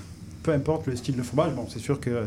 [0.43, 2.24] Peu importe le style de fromage, bon, c'est sûr que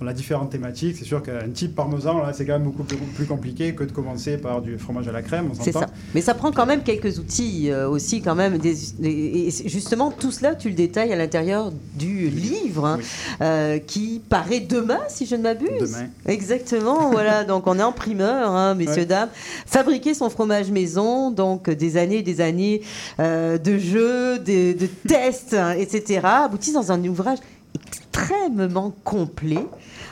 [0.00, 0.96] on a différentes thématiques.
[0.98, 3.92] C'est sûr qu'un type parmesan, là, c'est quand même beaucoup plus, plus compliqué que de
[3.92, 5.50] commencer par du fromage à la crème.
[5.60, 5.86] C'est ça.
[6.14, 8.58] Mais ça prend quand même quelques outils euh, aussi, quand même.
[8.58, 12.98] Des, des- et justement, tout cela, tu le détailles à l'intérieur du livre, hein,
[13.40, 15.70] euh, qui paraît demain, si je ne m'abuse.
[15.80, 16.08] Demain.
[16.26, 17.44] Exactement, voilà.
[17.52, 19.06] Donc on est en primeur, hein, messieurs, Ouais.
[19.06, 19.28] dames.
[19.66, 22.82] Fabriquer son fromage maison, donc des années et des années
[23.20, 27.38] euh, de jeux, de, de tests, hein, etc., aboutissent dans un ouvrage
[27.74, 29.64] extrêmement complet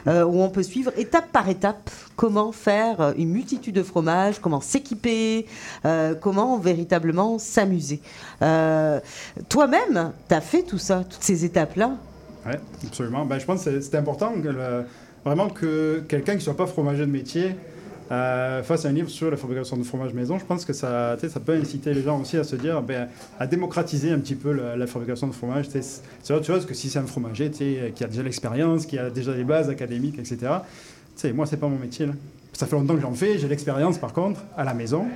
[0.07, 4.39] euh, où on peut suivre étape par étape comment faire euh, une multitude de fromages,
[4.41, 5.47] comment s'équiper,
[5.85, 8.01] euh, comment véritablement s'amuser.
[9.49, 11.93] Toi-même, tu as fait tout ça, toutes ces étapes-là?
[12.47, 12.53] Oui,
[12.87, 13.25] absolument.
[13.25, 14.33] Ben, je pense que c'est- important
[15.25, 17.57] vraiment que quelqu'un qui ne soit pas fromager de métier
[18.11, 20.39] euh, fasse un livre sur la fabrication de fromage maison.
[20.39, 23.47] Je pense que ça, ça peut inciter les gens aussi à se dire, ben, à
[23.47, 25.67] démocratiser un petit peu la, fabrication de fromage.
[25.71, 29.33] C'est autre chose que si c'est un fromager qui a déjà l'expérience, qui a déjà
[29.33, 30.37] des bases académiques, etc.
[30.39, 30.47] Tu
[31.17, 32.09] sais, moi, c'est pas mon métier.
[32.53, 35.07] Ça fait longtemps que j'en fais, j'ai l'expérience par contre, à la maison,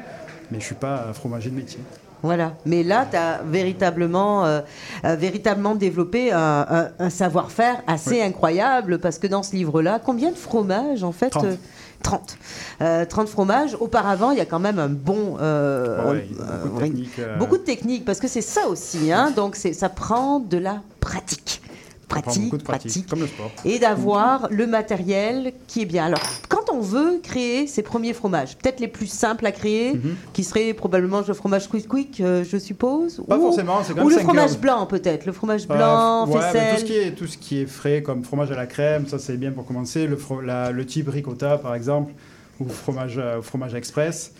[0.50, 1.80] mais je suis pas fromager de métier.
[2.22, 2.54] Voilà.
[2.66, 4.60] Mais là, tu as véritablement, euh,
[5.04, 8.22] euh, véritablement développé un, un- un savoir-faire assez Oui.
[8.22, 11.44] incroyable parce que dans ce livre-là, combien de fromages en fait 30.
[11.44, 11.54] euh,
[12.02, 12.36] 30.
[12.80, 13.76] Euh, 30 fromages.
[13.80, 15.36] Auparavant, il y a quand même un bon.
[15.40, 18.68] euh, Ouais, il y a beaucoup de techniques, beaucoup de techniques, parce que c'est ça
[18.68, 19.10] aussi.
[19.12, 21.60] Hein, donc, ça prend de la pratique.
[22.08, 23.06] Pratique, pratique, pratique.
[23.06, 23.50] comme le sport.
[23.66, 26.06] Et d'avoir le matériel qui est bien.
[26.06, 30.16] Alors, quand on veut créer ses premiers fromages, peut-être les plus simples à créer, Mhm.
[30.32, 33.22] qui seraient probablement le fromage quick quick, euh, je suppose.
[33.28, 34.58] Pas ou, forcément, c'est quand Ou le fromage heures.
[34.58, 35.26] blanc, peut-être.
[35.26, 36.74] Le fromage Euh, blanc, ouais, mais faisselle.
[36.74, 39.18] tout, ce qui est, tout ce qui est frais, comme fromage à la crème, ça
[39.18, 40.06] c'est bien pour commencer.
[40.06, 42.12] Le, fro- la- le type ricotta, par exemple,
[42.58, 44.32] ou fromage, euh, fromage express,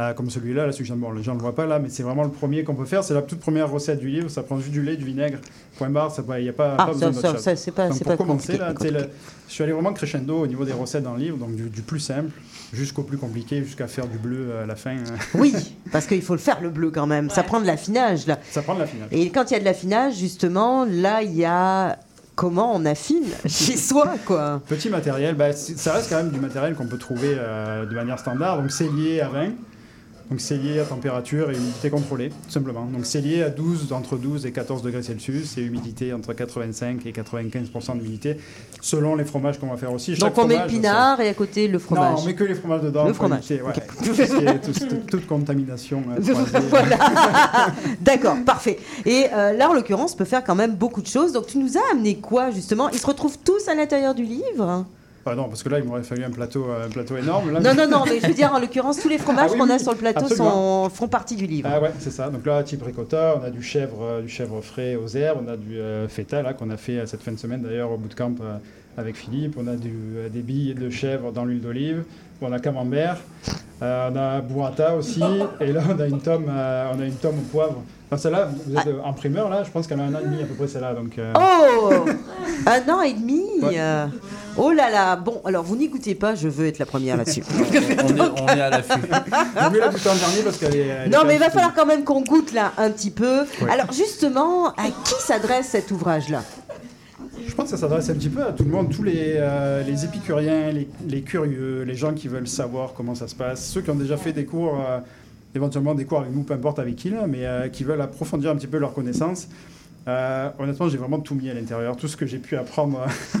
[0.00, 0.66] euh, comme celui-là.
[0.66, 2.22] Là, celui que de- bon, les gens ne le voient pas là, mais c'est vraiment
[2.24, 3.04] le premier qu'on peut faire.
[3.04, 4.28] C'est la toute première recette du livre.
[4.30, 5.38] Ça prend juste du lait, du vinaigre,
[5.76, 6.10] point barre.
[6.10, 7.40] ça- Il n'y a pas, Ah, pas ça- besoin d'autre ça- chose.
[7.42, 9.08] ça, c'est pas- Donc, c'est pour pas commencer, compliqué, là, le-
[9.48, 11.82] je suis allé vraiment crescendo au niveau des recettes dans le livre, donc du, du
[11.82, 12.30] plus simple
[12.72, 14.96] jusqu'au plus compliqué, jusqu'à faire du bleu à la fin.
[15.34, 15.52] Oui,
[15.90, 17.28] parce qu'il faut le faire le bleu quand même.
[17.30, 18.38] Ça prend de l'affinage là.
[18.50, 19.08] Ça prend de l'affinage.
[19.10, 21.98] Et quand il y a de l'affinage, justement, là, il y a
[22.36, 24.62] comment on affine chez soi, quoi.
[24.68, 28.18] Petit matériel, bah, ça reste quand même du matériel qu'on peut trouver euh, de manière
[28.18, 28.62] standard.
[28.62, 29.48] Donc c'est lié à 20,
[30.30, 32.84] donc c'est lié à température et humidité contrôlée, tout simplement.
[32.86, 37.04] Donc c'est lié à 12, entre 12 et 14 degrés Celsius et humidité entre 85
[37.04, 38.36] et 95% d'humidité,
[38.80, 40.14] selon les fromages qu'on va faire aussi.
[40.14, 42.18] Donc on met le pinard et à côté le Non, fromage.
[42.18, 43.06] on met que les fromages dedans.
[43.06, 43.50] Le fromage.
[43.50, 44.60] éviter, ouais, Ok.
[44.62, 46.02] tout toute contamination.
[46.16, 46.20] euh,
[46.70, 46.96] voilà.
[48.00, 48.78] D'accord, parfait.
[49.06, 51.32] Et euh, là, en l'occurrence, peut faire quand même beaucoup de choses.
[51.32, 52.88] Donc, tu nous as amené quoi, justement?
[52.90, 54.86] Ils se retrouvent tous à l'intérieur du livre?
[55.26, 57.52] Ah non, parce que là, il m'aurait fallu un plateau, euh, un plateau énorme.
[57.52, 59.58] Là, Non, non, non, mais je veux dire, en l'occurrence, tous les fromages Ah oui,
[59.58, 61.68] qu'on a oui, sur le plateau sont, font partie du livre.
[61.72, 62.30] Ah ouais, c'est ça.
[62.30, 65.52] Donc là, type ricotta, on a du chèvre, euh, du chèvre frais aux herbes, on
[65.52, 68.34] a du euh, feta là qu'on a fait cette fin de semaine d'ailleurs au bootcamp
[68.40, 68.56] euh,
[68.96, 69.92] avec Philippe, on a du,
[70.32, 72.04] des billes de chèvre dans l'huile d'olive,
[72.42, 73.18] on a camembert,
[73.82, 75.22] euh, on a burrata aussi,
[75.60, 77.82] et là on a une tome, on a une tome au poivre.
[78.12, 80.24] Enfin, celle-là, vous êtes euh, en primeur là, je pense qu'elle a un an et
[80.24, 80.94] demi à peu près celle-là.
[80.94, 82.04] Donc, Oh
[82.66, 83.78] Un an et demi Ouais.
[84.56, 87.42] Oh là là Bon, alors vous n'y goûtez pas, je veux être la première là-dessus.
[87.58, 89.00] on, est, on est à l'affût.
[89.72, 90.86] Mieux la goûter en dernier parce qu'elle est.
[90.86, 93.40] elle Non, mais il va falloir quand même qu'on goûte là un petit peu.
[93.62, 93.70] Ouais.
[93.70, 96.42] Alors justement, à qui s'adresse cet ouvrage-là?
[97.46, 99.82] Je pense que ça s'adresse un petit peu à tout le monde, tous les, euh,
[99.82, 103.80] les épicuriens, les, les curieux, les gens qui veulent savoir comment ça se passe, ceux
[103.80, 104.98] qui ont déjà fait des cours, euh,
[105.54, 108.50] éventuellement des cours avec nous, peu importe avec qui, là, mais euh, qui veulent approfondir
[108.50, 109.48] un petit peu leurs connaissances.
[110.08, 113.04] Euh, honnêtement, j'ai vraiment tout mis à l'intérieur, tout ce que j'ai pu apprendre.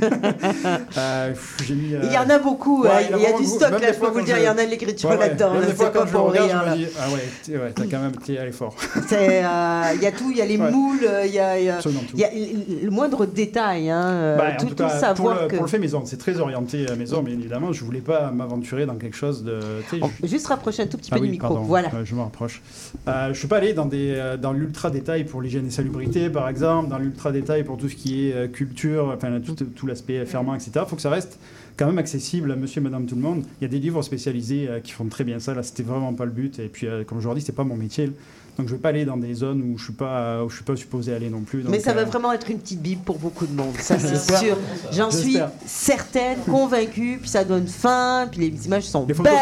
[0.98, 3.44] Euh, pff, j'ai mis, euh, Il y en a beaucoup, ouais, il y a du
[3.44, 5.16] stock, Même là, je peux vous quand dire, il y en a de l'écriture Ouais,
[5.16, 5.28] ouais.
[5.28, 6.74] là-dedans, là, c'est pas pour rien, là.
[6.76, 8.74] dis, ah ouais, t'as quand même, t'es allé fort.
[9.12, 11.68] Euh, Il y a tout, il y a les moules, il y a, il y
[11.68, 12.14] a- Absolument tout.
[12.14, 14.88] il y a le le moindre détail, hein, euh, Bah, en tout, tout tout cas,
[14.90, 15.54] pour savoir le, que...
[15.56, 18.96] pour le fait maison, c'est très orienté maison, mais évidemment, je voulais pas m'aventurer dans
[18.96, 19.60] quelque chose de.
[20.00, 21.90] On- Juste rapprocher un tout petit Ah peu oui, du micro, voilà.
[22.04, 22.60] Je me rapproche.
[23.06, 27.32] Je suis pas allé dans, l'ultra détail pour l'hygiène et salubrité, par exemple, dans l'ultra
[27.32, 30.72] détail pour tout ce qui est euh, culture, enfin tout, tout l'aspect ferment, etc.
[30.76, 31.38] Il faut que ça reste
[31.76, 33.42] quand même accessible à monsieur madame tout le monde.
[33.60, 35.54] Il y a des livres spécialisés euh, qui font très bien ça.
[35.54, 36.58] Là, c'était vraiment pas le but.
[36.58, 38.12] Et puis, euh, comme je leur dis, c'est pas mon métier.
[38.60, 40.64] Donc, je vais pas aller dans des zones où je suis pas, où je suis
[40.64, 41.64] pas supposé aller non plus.
[41.68, 44.36] Mais ça va euh, vraiment être une petite bible pour beaucoup de monde, ça c'est
[44.36, 44.56] sûr.
[44.92, 49.16] J'en suis certaine, convaincue, puis ça donne faim, puis les images sont Les belles.
[49.16, 49.32] sont belles,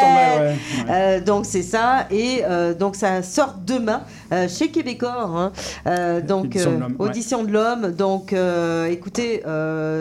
[0.41, 0.57] ouais.
[0.91, 4.03] Euh, donc c'est ça, et euh, donc ça sort demain
[4.49, 5.53] chez Québécois.
[5.87, 6.21] hein.
[6.21, 7.09] Donc Édition de l'Homme, ouais.
[7.09, 7.91] audition de l'homme.
[7.93, 8.35] Donc
[8.91, 9.43] écoutez,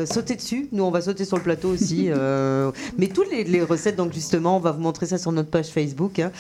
[0.06, 0.68] sautez dessus.
[0.72, 2.10] Nous on va sauter sur le plateau aussi.
[2.98, 5.68] mais toutes les, les recettes, donc justement, on va vous montrer ça sur notre page
[5.68, 6.20] Facebook.
[6.20, 6.32] hein.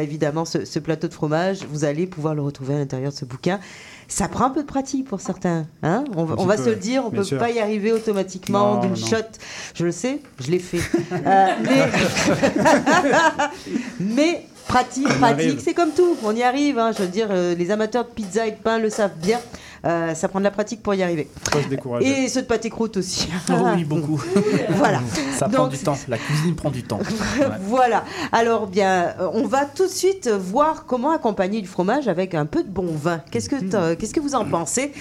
[0.00, 3.26] Évidemment, ce, ce plateau de fromage, vous allez pouvoir le retrouver à l'intérieur de ce
[3.26, 3.60] bouquin.
[4.08, 5.66] Ça prend un peu de pratique pour certains.
[5.82, 7.38] Hein on va, Un on petit va peu, se le dire, on bien peut sûr.
[7.38, 9.16] pas y arriver automatiquement d'une shot.
[9.74, 10.80] Je le sais, je l'ai fait.
[11.12, 11.90] Euh, mais,
[14.00, 15.60] mais pratique, pratique, arrive.
[15.62, 16.16] c'est comme tout.
[16.24, 16.78] On y arrive.
[16.78, 16.92] hein.
[16.96, 19.40] Je veux dire, euh, les amateurs de pizza et de pain le savent bien.
[19.84, 21.28] Euh, ça prend de la pratique pour y arriver.
[21.52, 22.02] Faut se.
[22.02, 23.28] Et ceux de pâté croûte aussi.
[23.50, 24.22] Oh oui, beaucoup.
[24.70, 25.00] voilà.
[25.36, 25.96] Ça prend du temps.
[26.08, 27.00] La cuisine prend du temps.
[27.38, 27.46] Ouais.
[27.62, 28.04] voilà.
[28.32, 32.46] Alors bien, euh, on va tout de suite voir comment accompagner du fromage avec un
[32.46, 33.20] peu de bon vin.
[33.30, 34.92] Qu'est-ce que t'as- qu'est-ce que vous en pensez?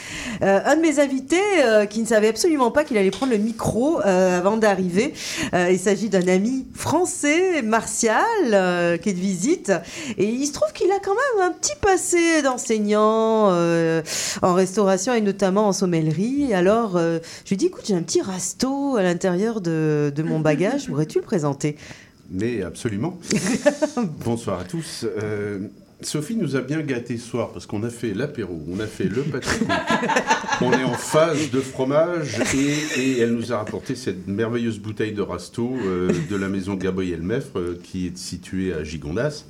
[0.41, 3.37] Euh, Un de mes invités euh, qui ne savait absolument pas qu'il allait prendre le
[3.37, 5.13] micro avant d'arriver.
[5.53, 8.23] il s'agit d'un ami français, Martial,
[9.01, 9.71] qui est de visite,
[10.17, 13.49] et il se trouve qu'il a quand même un petit passé d'enseignant
[14.41, 16.51] en restauration et notamment en sommellerie.
[16.51, 20.39] Alors, euh, je lui dis, écoute, j'ai un petit rasto à l'intérieur de, de mon
[20.39, 20.87] bagage.
[20.87, 21.75] Pourrais-tu le présenter?
[22.31, 23.19] Mais absolument.
[24.25, 25.05] Bonsoir à tous.
[25.21, 25.59] Euh,
[26.01, 29.03] Sophie nous a bien gâtés ce soir parce qu'on a fait l'apéro, on a fait
[29.03, 29.47] le pâté.
[30.61, 35.13] on est en phase de fromage et, et elle nous a rapporté cette merveilleuse bouteille
[35.13, 39.45] de Rasto euh, de la maison Gabriel Meffre euh, qui est située à Gigondas.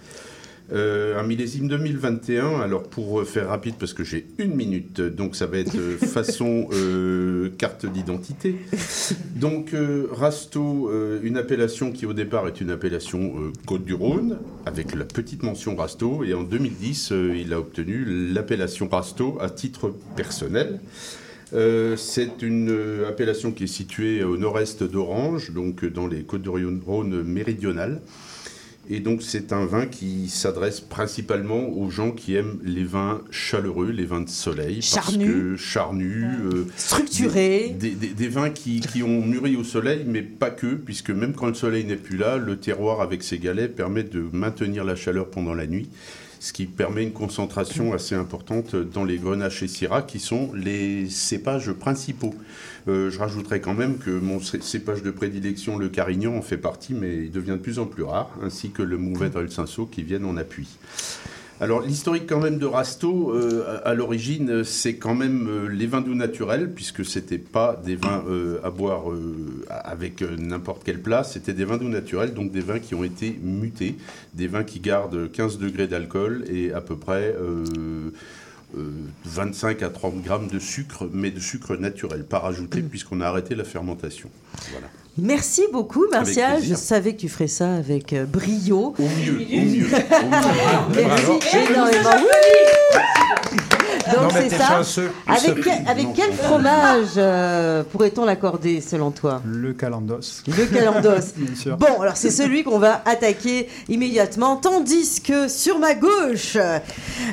[0.72, 2.61] Euh, un millésime 2021.
[2.61, 6.70] Alors pour faire rapide, parce que j'ai une minute, donc ça va être euh, façon
[6.72, 8.55] euh, carte d'identité.
[9.36, 10.89] Donc euh, Rasto,
[11.22, 16.24] une appellation qui au départ est une appellation euh, Côte-du-Rhône, avec la petite mention Rasto,
[16.24, 20.80] et en 2010, euh, il a obtenu l'appellation Rasto à titre personnel.
[21.53, 27.22] Euh, c'est une euh, appellation qui est située au nord-est d'Orange, donc dans les Côtes-du-Rhône
[27.24, 28.01] méridionales.
[28.90, 33.92] Et donc c'est un vin qui s'adresse principalement aux gens qui aiment les vins chaleureux,
[33.92, 34.82] les vins de soleil.
[34.82, 35.18] Charnus.
[35.18, 36.26] Parce que charnus.
[36.54, 37.76] euh, Structurés.
[37.80, 41.34] Des, des- des vins qui, qui ont mûri au soleil, mais pas que, puisque même
[41.34, 44.96] quand le soleil n'est plus là, le terroir avec ses galets permet de maintenir la
[44.96, 45.88] chaleur pendant la nuit.
[46.44, 51.10] Ce qui permet une concentration assez importante dans les grenaches et syrah, qui sont les
[51.10, 52.36] cépages principaux.
[52.89, 56.58] Euh, je rajouterais quand même que mon cé- cépage de prédilection, le carignan, en fait
[56.58, 59.48] partie, mais il devient de plus en plus rare, ainsi que le mourvèdre et le
[59.48, 60.68] cinsault qui viennent en appui.
[61.62, 65.88] Alors l'historique quand même de Rasto, euh, à, à l'origine, c'est quand même euh, les
[65.88, 69.04] vins doux naturels, puisque c'était pas des vins euh, à boire
[69.70, 73.39] avec n'importe quel plat, c'était des vins doux naturels, donc des vins qui ont été
[73.41, 73.95] mutés,
[74.34, 78.12] des vins qui gardent 15 degrés d'alcool et à peu près euh,
[78.78, 78.91] euh,
[79.26, 83.54] 25 à 30 grammes de sucre, mais de sucre naturel, pas rajouté, puisqu'on a arrêté
[83.56, 84.30] la fermentation.
[84.72, 84.88] Voilà.
[85.18, 86.59] Merci beaucoup, Martial.
[86.64, 88.95] Je savais que tu ferais ça avec euh, brio.
[88.97, 89.86] Au mieux, au mieux.
[90.95, 92.09] Merci énormément.
[92.18, 92.99] Oui
[94.11, 94.68] Donc c'est ça.
[94.78, 95.11] chanceux.
[95.28, 96.14] Avec, quel, avec Non.
[96.16, 99.41] quel fromage euh, pourrait-on l'accorder selon toi?
[99.45, 100.41] Le calandos.
[100.47, 100.66] Le.
[100.66, 101.78] Bien sûr.
[101.78, 106.57] Bon, alors c'est celui qu'on va attaquer immédiatement, tandis que sur ma gauche,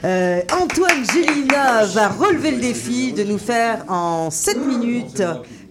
[0.04, 5.22] euh, Antoine Gélina va relever le défi de nous faire en 7 minutes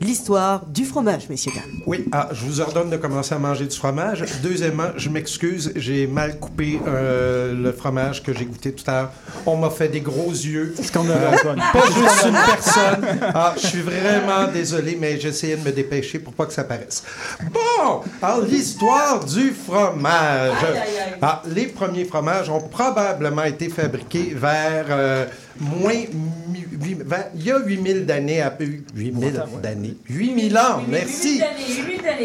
[0.01, 1.81] l'histoire du fromage, messieurs dames.
[1.85, 4.23] Oui, ah, je vous ordonne de commencer à manger du fromage.
[4.41, 9.11] Deuxièmement, je m'excuse, j'ai mal coupé euh, le fromage que j'ai goûté tout à l'heure.
[9.45, 10.75] On m'a fait des gros yeux.
[10.81, 11.61] Scandaleux, Antoine.
[11.73, 13.19] Pas juste une personne.
[13.33, 17.03] Ah, je suis vraiment désolé, mais j'essayais de me dépêcher pour pas que ça paraisse.
[17.51, 20.65] Bon, alors l'histoire du fromage.
[21.21, 25.25] Ah, les premiers fromages ont probablement été fabriqués vers euh,
[25.59, 25.93] moins...
[27.35, 28.65] il y a 8000 d'années, à peu...
[28.95, 29.95] 8000 d'années.
[30.09, 31.41] 8000 ans, merci.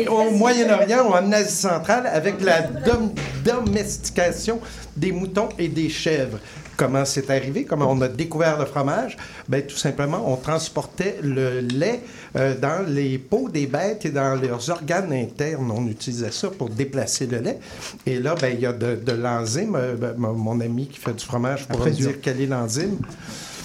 [0.08, 3.12] Au Moyen-Orient ou en Asie centrale avec la dom-
[3.44, 4.60] domestication
[4.96, 6.38] des moutons et des chèvres.
[6.76, 7.64] Comment c'est arrivé?
[7.64, 9.16] Comment on a découvert le fromage?
[9.48, 12.00] Ben, tout simplement, on transportait le lait
[12.36, 15.70] euh, dans les peaux des bêtes et dans leurs organes internes.
[15.70, 17.58] On utilisait ça pour déplacer le lait.
[18.06, 19.76] Et là, ben, il y a de, de l'enzyme.
[19.76, 22.98] Euh, ben, mon ami qui fait du fromage pourra me Après, dire quelle est l'enzyme.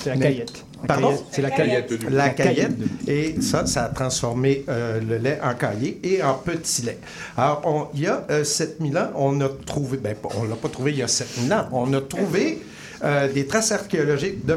[0.03, 0.64] C'est la Mais- caillette.
[0.88, 1.14] Pardon?
[1.32, 1.91] C'est la caillette.
[2.03, 2.72] La La caillette.
[3.05, 6.99] Et ça, ça a transformé euh, le lait en caillé et en petit lait.
[7.36, 10.70] Alors, on- il y a euh, 7000 ans, on a trouvé, ben, on l'a pas
[10.70, 12.62] trouvé il y a 7000 ans, on a trouvé
[13.04, 14.56] euh, des traces archéologiques de,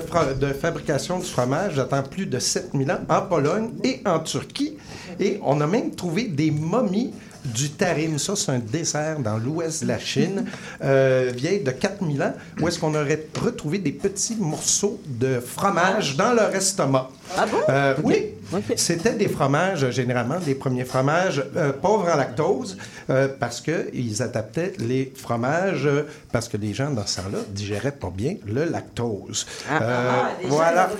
[0.53, 4.77] fabrication du fromage datant plus de 7000 ans en Pologne et en Turquie.
[5.21, 7.13] Et on a même trouvé des momies
[7.45, 8.19] du tarim.
[8.19, 10.45] Ça, c'est un dessert dans l'ouest de la Chine,
[10.83, 16.17] euh, vieille de 4000 ans, où est-ce qu'on aurait retrouvé des petits morceaux de fromage
[16.17, 17.11] dans leur estomac.
[17.37, 17.59] Ah bon?
[17.69, 18.35] Euh, Oui.
[18.77, 22.77] C'était des fromages, généralement, des premiers fromages euh, pauvres en lactose,
[23.11, 27.93] euh, parce qu'ils adaptaient les fromages, euh, parce que les gens, dans ce temps-là, digéraient
[27.93, 29.47] pas bien le lactose.
[29.71, 29.83] Ah.
[29.83, 30.91] Euh, voilà.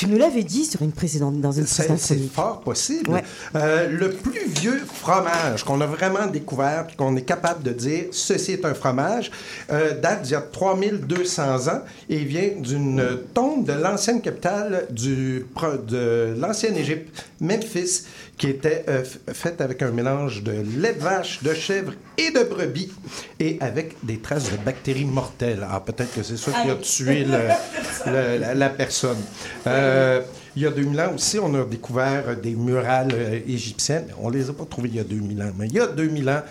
[0.00, 3.10] Tu nous l'avais dit sur une précédente, dans une C'est précédente c'est fort possible.
[3.10, 3.24] Ouais.
[3.54, 8.04] Euh, le plus vieux fromage qu'on a vraiment découvert, puis qu'on est capable de dire
[8.12, 9.30] ceci est un fromage,
[9.70, 13.04] euh, date d'il y a 3200 ans et vient d'une
[13.34, 15.44] tombe de l'ancienne capitale du,
[15.86, 18.04] de l'ancienne Égypte, Memphis,
[18.38, 22.42] qui était euh, faite avec un mélange de lait de vache, de chèvre et de
[22.44, 22.92] brebis,
[23.38, 25.62] et avec des traces de bactéries mortelles.
[25.62, 29.18] Alors peut-être que c'est ça qui a tué le- le- la, la personne.
[29.66, 30.20] Euh,
[30.56, 34.06] il y a 2000 ans aussi, on a découvert des murales euh, égyptiennes.
[34.20, 36.28] On les a pas trouvées il y a 2000 ans, mais il y a 2000
[36.28, 36.42] ans,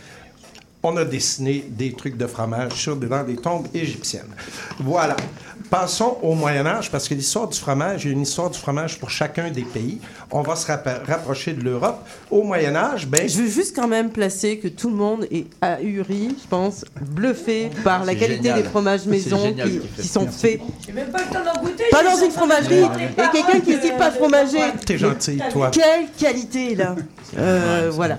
[0.84, 4.34] on a dessiné des trucs de fromage sur dans des tombes égyptiennes.
[4.80, 5.16] Voilà.
[5.70, 8.58] Passons au Moyen Âge, parce que l'histoire du fromage, il y a une histoire du
[8.58, 10.00] fromage pour chacun des pays.
[10.32, 12.08] On va se rapprocher de l'Europe.
[12.32, 13.30] Au Moyen Âge, ben...
[13.30, 17.70] Je veux juste quand même placer que tout le monde est ahuri, je pense, bluffé
[17.84, 18.64] par la qualité génial.
[18.64, 20.40] des fromages maison qui, sont Merci.
[20.40, 20.62] faits.
[20.96, 21.84] Même pas le temps d'en goûter.
[21.92, 22.84] Pas dans une fromagerie.
[22.84, 24.62] Et quelqu'un qui n'est pas fromager.
[24.86, 25.70] T'es gentil, toi.
[25.72, 26.96] Quelle qualité, là.
[27.38, 28.18] Euh, voilà.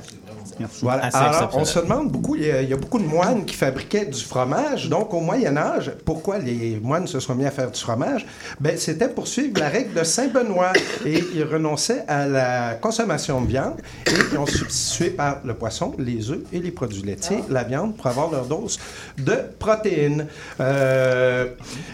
[0.82, 1.06] Voilà.
[1.06, 3.44] Assez Alors, on se demande beaucoup, il y, a, il y a beaucoup de moines
[3.44, 4.88] qui fabriquaient du fromage.
[4.88, 8.26] Donc, au Moyen Âge, pourquoi les moines se sont mis à faire du fromage?
[8.60, 10.72] Ben, c'était pour suivre la règle de Saint-Benoît.
[11.04, 15.94] Et ils renonçaient à la consommation de viande et ils ont substitué par le poisson,
[15.98, 18.78] les œufs et les produits laitiers, la viande, pour avoir leur dose
[19.18, 20.26] de protéines.
[20.60, 21.48] Euh,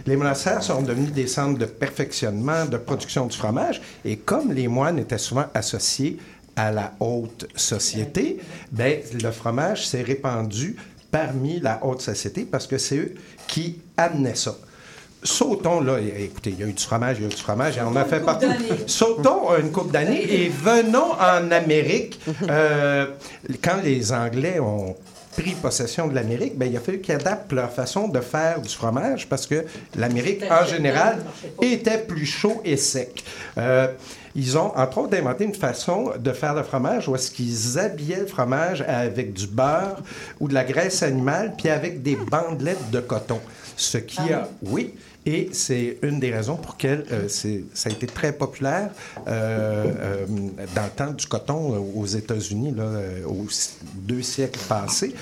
[0.07, 3.81] les monastères sont devenus des centres de perfectionnement, de production du fromage.
[4.05, 6.19] Et comme les moines étaient souvent associés
[6.57, 8.39] à la haute société,
[8.73, 10.77] ben, le fromage s'est répandu
[11.11, 13.15] parmi la haute société parce que c'est eux
[13.47, 14.57] qui amenaient ça.
[15.23, 17.77] Sautons, là, écoutez, il y a eu du fromage, il y a eu du fromage,
[17.79, 18.47] et on a fait partout.
[18.87, 22.21] Sautons une coupe d'années et venons en Amérique.
[22.49, 23.07] Euh,
[23.63, 24.95] quand les Anglais ont
[25.37, 28.69] pris possession de l'Amérique, ben, il a fallu qu'ils adaptent leur façon de faire du
[28.69, 29.65] fromage parce que
[29.97, 31.19] l'Amérique, en général,
[31.61, 33.25] était plus chaud et sec.
[33.59, 33.89] Euh,
[34.37, 38.21] ils ont, entre autres, inventé une façon de faire le fromage où est-ce qu'ils habillaient
[38.21, 40.03] le fromage avec du beurre
[40.39, 43.41] ou de la graisse animale, puis avec des bandelettes de coton.
[43.77, 44.95] Ce qui a, oui,
[45.27, 48.91] et c'est une des raisons pour lesquelles euh, ça a été très populaire
[49.27, 50.27] euh, euh,
[50.75, 52.85] dans le temps du coton aux États-Unis, là,
[53.27, 53.47] aux
[53.95, 55.15] deux siècles passés.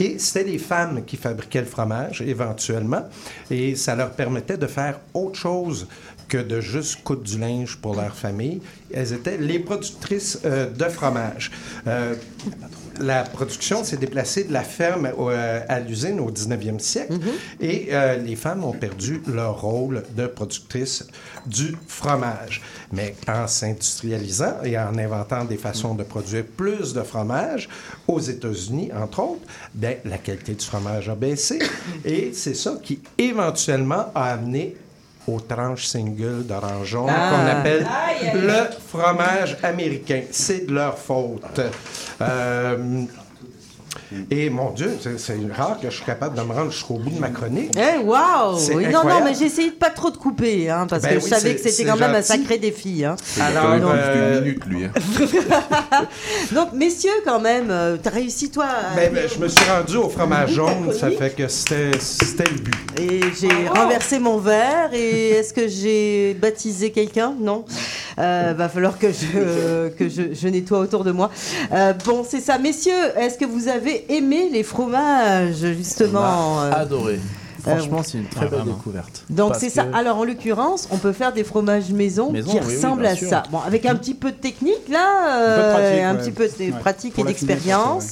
[0.00, 3.04] Et c'était les femmes qui fabriquaient le fromage, éventuellement,
[3.50, 5.86] et ça leur permettait de faire autre chose
[6.34, 8.60] que de juste coudre du linge pour leur famille.
[8.92, 11.52] Elles étaient les productrices euh, de fromage.
[11.86, 12.14] Euh,
[13.00, 17.14] la production s'est déplacée de la ferme au- euh, à l'usine au 19e siècle
[17.60, 21.06] et euh, les femmes ont perdu leur rôle de productrices
[21.46, 22.62] du fromage.
[22.92, 27.68] Mais en s'industrialisant et en inventant des façons de produire plus de fromage,
[28.08, 31.60] aux États-Unis, entre autres, ben, la qualité du fromage a baissé
[32.04, 34.76] et c'est ça qui éventuellement a amené
[35.26, 37.30] aux tranches single d'orangeon Ah.
[37.30, 38.40] qu'on appelle Aïe, aïe, aïe.
[38.42, 40.22] le fromage américain.
[40.30, 41.60] C'est de leur faute.
[42.20, 43.04] Euh,
[44.30, 47.18] et mon Dieu, c'est rare que je suis capable de me rendre jusqu'au bout de
[47.18, 47.72] ma chronique.
[47.76, 48.58] Eh, waouh!
[48.58, 51.10] C'est Oui, Non, non, mais j'ai essayé de pas trop te couper, hein, parce Ben
[51.18, 53.04] que oui, je savais que c'était quand même un sacré défi.
[53.04, 53.16] Hein.
[53.36, 54.84] Il a Alors, quand même plus euh, minute, lui.
[54.84, 54.90] hein.
[56.52, 58.94] Donc, messieurs, quand même, euh, t'as réussi, toi, à...
[58.96, 62.58] Ben, ben, je me suis rendu au fromage jaune, ça fait que c'était c'était le
[62.58, 63.00] but.
[63.00, 64.90] Et j'ai renversé mon verre.
[64.92, 67.34] Et est-ce que j'ai baptisé quelqu'un?
[67.38, 67.64] Non.
[68.18, 71.30] Euh, va falloir que je, que je, je nettoie autour de moi.
[71.72, 72.58] Euh, bon, c'est ça.
[72.58, 77.18] Messieurs, est-ce que vous avez aimé les fromages, justement On a adoré.
[77.62, 79.24] Franchement, Euh, c'est une très belle découverte.
[79.30, 79.86] Donc c'est ça.
[79.94, 83.30] Alors en l'occurrence, on peut faire des fromages maison, Maison, qui oui, ressemblent à sûr.
[83.30, 83.42] ça.
[83.50, 86.18] Bon, avec un petit peu de technique là, Un euh, pratique, un ouais.
[86.20, 86.78] petit peu de Ouais.
[86.78, 88.08] pratique Pour et d'expérience.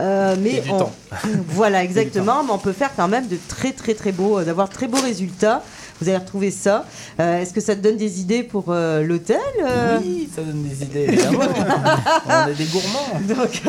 [0.00, 0.92] Euh, mais Et du on- temps.
[1.50, 2.42] voilà exactement.
[2.42, 5.00] Mais on peut faire quand même de très très très beaux, euh, d'avoir très beaux
[5.00, 5.62] résultats.
[6.00, 6.84] Vous allez retrouver ça.
[7.18, 9.98] Euh, Est-ce que ça te donne des idées pour euh, l'hôtel euh?
[10.00, 11.40] Oui, ça donne des idées, évidemment.
[12.28, 13.20] On est des gourmands.
[13.28, 13.62] Donc,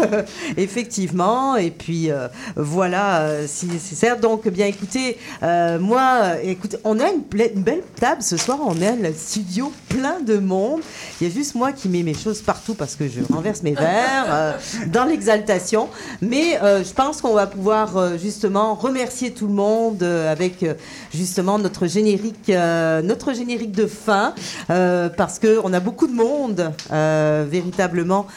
[0.57, 2.09] effectivement, et puis
[2.55, 4.19] voilà, si nécessaire.
[4.19, 7.23] Donc, bien écoutez, moi, écoutez, on a une,
[7.55, 10.81] une belle table ce soir, on a le studio plein de monde.
[11.19, 13.73] Il y a juste moi qui mets mes choses partout parce que je renverse mes
[13.73, 14.57] verres
[14.87, 15.89] dans l'exaltation.
[16.21, 20.65] Mais je pense qu'on va pouvoir justement remercier tout le monde avec
[21.13, 22.18] justement notre générique,
[22.49, 24.33] euh, notre générique de fin,
[24.69, 28.27] euh, parce que on a beaucoup de monde euh, véritablement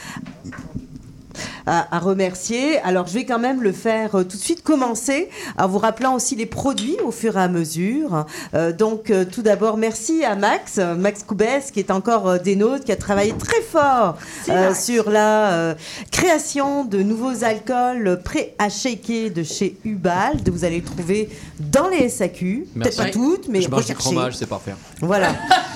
[1.67, 2.79] à, à remercier.
[2.81, 6.15] Alors, je vais quand même le faire euh, tout de suite commencer en vous rappelant
[6.15, 8.27] aussi les produits au fur et à mesure.
[8.55, 12.57] Euh, donc, euh, tout d'abord, merci à Max, Max Coubès, qui est encore euh, des
[12.57, 14.17] nôtres, qui a travaillé très fort
[14.49, 15.75] euh, sur la euh,
[16.11, 20.49] création de nouveaux alcools prêts à shaker de chez Ubald.
[20.49, 22.67] Vous allez le trouver dans les SAQ.
[22.75, 24.03] Peut-être pas toutes, mais Je mange du recherchez.
[24.03, 24.75] fromage, c'est parfait.
[25.01, 25.33] Voilà.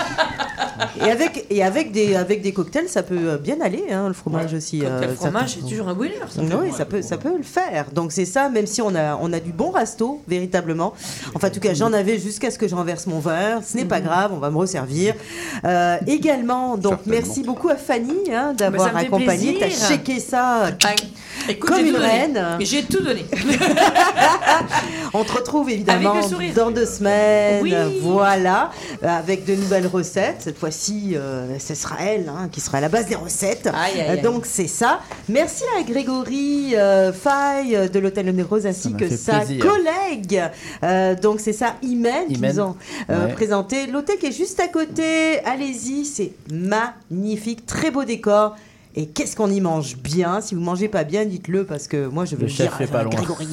[1.06, 4.14] Et avec, et avec, des, avec des cocktails, ça peut euh, bien aller, hein, le
[4.14, 4.80] fromage aussi.
[4.80, 6.14] Cocktail euh, fromage, c'est toujours un winner.
[6.28, 6.40] ça.
[6.42, 7.86] oui, ça peut, ça peut le faire.
[7.92, 10.92] Donc c'est ça, même si on a, on a du bon rasto, véritablement.
[11.34, 13.60] Enfin, en tout cas, j'en avais jusqu'à ce que je renverse mon verre.
[13.64, 14.04] Ce n'est pas Mhm.
[14.06, 15.14] grave, on va me resservir.
[15.64, 19.56] Euh, également, donc merci beaucoup à Fanny hein, d'avoir fait accompagné.
[19.58, 20.70] T'as checké ça
[21.49, 22.40] Écoute, comme une reine.
[22.61, 23.24] J'ai tout donné.
[25.14, 26.55] On te retrouve évidemment Avec le sourire.
[26.55, 27.62] dans deux semaines.
[27.62, 27.74] Oui.
[28.03, 28.70] Voilà,
[29.03, 30.36] euh, avec de nouvelles recettes.
[30.40, 33.66] Cette fois-ci, euh, ce sera elle hein, qui sera à la base des recettes.
[33.68, 34.22] Aïe, aïe, Euh, aïe.
[34.22, 35.01] donc c'est ça.
[35.28, 39.64] Merci à Grégory euh, Faye de l'Hôtel Rose ainsi que sa plaisir.
[39.64, 40.42] collègue.
[40.82, 42.76] Euh, donc c'est ça, Imen, qui nous ont
[43.11, 43.32] euh, Ouais.
[43.32, 43.86] présenté.
[43.86, 45.40] L'hôtel qui est juste à côté.
[45.44, 48.57] Allez-y, c'est magnifique, très beau décor.
[48.99, 50.40] Et qu'est-ce qu'on y mange bien?
[50.40, 52.80] Si vous mangez pas bien, dites-le parce que moi je veux Le le chef dire
[52.80, 53.12] est pas loin.
[53.14, 53.47] Grégory.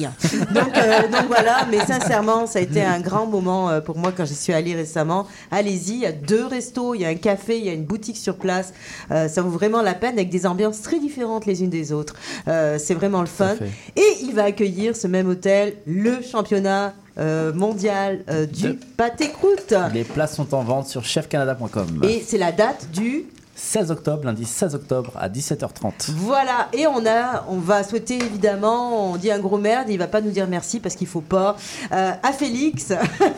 [0.54, 4.10] Donc, euh, donc voilà, mais sincèrement, ça a été un grand moment euh, pour moi
[4.16, 5.26] quand j'y suis allée récemment.
[5.50, 7.84] Allez-y, il y a deux restos, il y a un café, il y a une
[7.84, 8.72] boutique sur place.
[9.10, 12.14] Euh, ça vaut vraiment la peine avec des ambiances très différentes les unes des autres.
[12.48, 13.54] Euh, c'est vraiment le fun.
[13.96, 19.28] Et il va accueillir ce même hôtel, le championnat euh, mondial euh, du De- pâté
[19.30, 19.74] croûte.
[19.92, 22.00] Les places sont en vente sur chefcanada.com.
[22.02, 23.24] Et c'est la date du
[23.64, 26.10] 16 octobre, lundi 16 octobre à 17h30.
[26.16, 30.06] Voilà, et on a, on va souhaiter évidemment, on dit un gros merde, il va
[30.06, 31.56] pas nous dire merci parce qu'il faut pas,
[31.92, 32.92] euh, à Félix,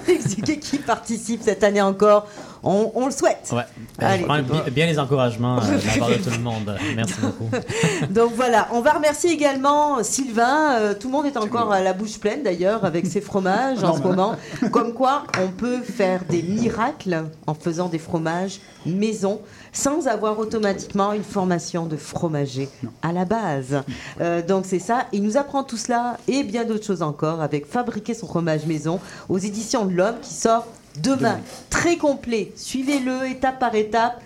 [0.60, 2.26] qui participe cette année encore,
[2.62, 3.52] on, on le souhaite.
[3.52, 3.62] Ouais.
[3.98, 4.26] Allez.
[4.72, 6.76] bien les encouragements euh, de la part de tout le monde.
[6.96, 7.48] Merci beaucoup.
[8.10, 10.72] Donc voilà, on va remercier également Sylvain.
[10.80, 13.96] Euh, tout le monde est encore à la bouche pleine d'ailleurs avec ses fromages en
[13.96, 14.36] ce moment.
[14.72, 19.40] Comme quoi, on peut faire des miracles en faisant des fromages maison
[19.72, 22.68] sans avoir automatiquement une formation de fromager
[23.02, 23.82] à la base.
[24.20, 25.06] Euh, donc c'est ça.
[25.12, 29.00] Il nous apprend tout cela et bien d'autres choses encore avec Fabriquer son fromage maison
[29.28, 30.66] aux éditions de l'Homme qui sort
[31.02, 31.38] demain.
[31.70, 32.52] Très complet.
[32.56, 34.20] Suivez-le étape par étape.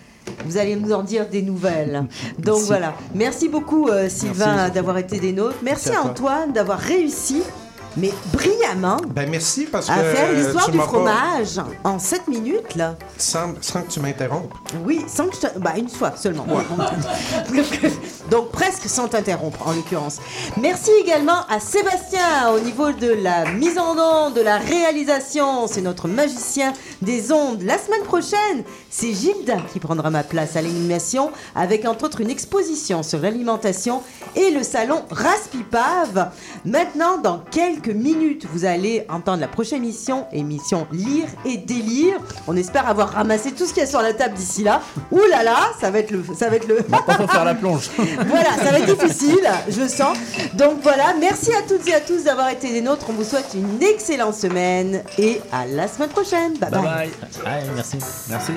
[0.45, 2.05] Vous allez nous en dire des nouvelles.
[2.39, 2.67] Donc Merci.
[2.67, 2.93] voilà.
[3.15, 5.57] Merci beaucoup euh, Sylvain d'avoir été des nôtres.
[5.63, 6.31] Merci, Merci à à toi.
[6.31, 7.41] Antoine d'avoir réussi,
[7.97, 12.27] mais brillamment, Ben merci parce que à faire l'histoire tu du pas- fromage en 7
[12.27, 12.95] minutes là.
[13.17, 14.53] Sans, sans que tu m'interrompes.
[14.85, 16.45] Oui, sans que je te- Bah, une fois seulement.
[18.31, 20.19] Donc presque sans t'interrompre en l'occurrence.
[20.59, 25.67] Merci également à Sébastien au niveau de la mise en onde, de la réalisation.
[25.67, 26.71] C'est notre magicien
[27.01, 27.61] des ondes.
[27.61, 32.29] La semaine prochaine, c'est Gilda qui prendra ma place à l'animation avec entre autres une
[32.29, 34.01] exposition sur l'alimentation
[34.37, 36.31] et le salon Raspipave.
[36.63, 42.17] Maintenant, dans quelques minutes, vous allez entendre la prochaine émission, émission Lire et délire.
[42.47, 44.81] On espère avoir ramassé tout ce qu'il y a sur la table d'ici là.
[45.11, 46.77] Ouh là là, ça va être le, ça va être le.
[46.87, 47.89] Maintenant, faut faire la plonge.
[48.27, 50.17] voilà, ça va être difficile, je sens.
[50.53, 53.05] Donc voilà, merci à toutes et à tous d'avoir été des nôtres.
[53.09, 56.57] On vous souhaite une excellente semaine et à la semaine prochaine.
[56.57, 56.81] Bye bye.
[56.81, 57.09] Bye
[57.43, 57.63] bye.
[57.75, 57.97] Merci.
[58.29, 58.53] Merci.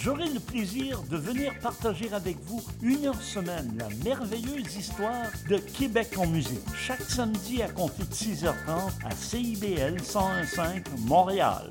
[0.00, 5.58] J'aurai le plaisir de venir partager avec vous une heure semaine la merveilleuse histoire de
[5.58, 6.58] Québec en musique.
[6.74, 11.70] Chaque samedi à compter de 6h30 à CIBL 101.5 Montréal.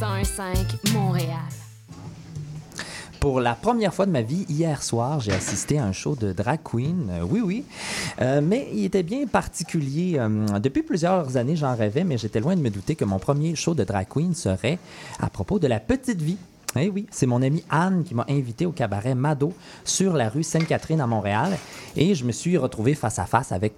[0.00, 1.38] 101.5 Montréal.
[3.18, 6.32] Pour la première fois de ma vie, hier soir, j'ai assisté à un show de
[6.32, 7.08] drag queen.
[7.10, 7.64] Euh, oui, oui.
[8.20, 10.14] Euh, mais il était bien particulier.
[10.18, 13.56] Euh, depuis plusieurs années, j'en rêvais, mais j'étais loin de me douter que mon premier
[13.56, 14.78] show de drag queen serait
[15.18, 16.38] à propos de la petite vie.
[16.76, 20.42] Eh oui, c'est mon amie Anne qui m'a invité au cabaret Mado sur la rue
[20.42, 21.56] Sainte-Catherine à Montréal
[21.96, 23.74] et je me suis retrouvé face à face avec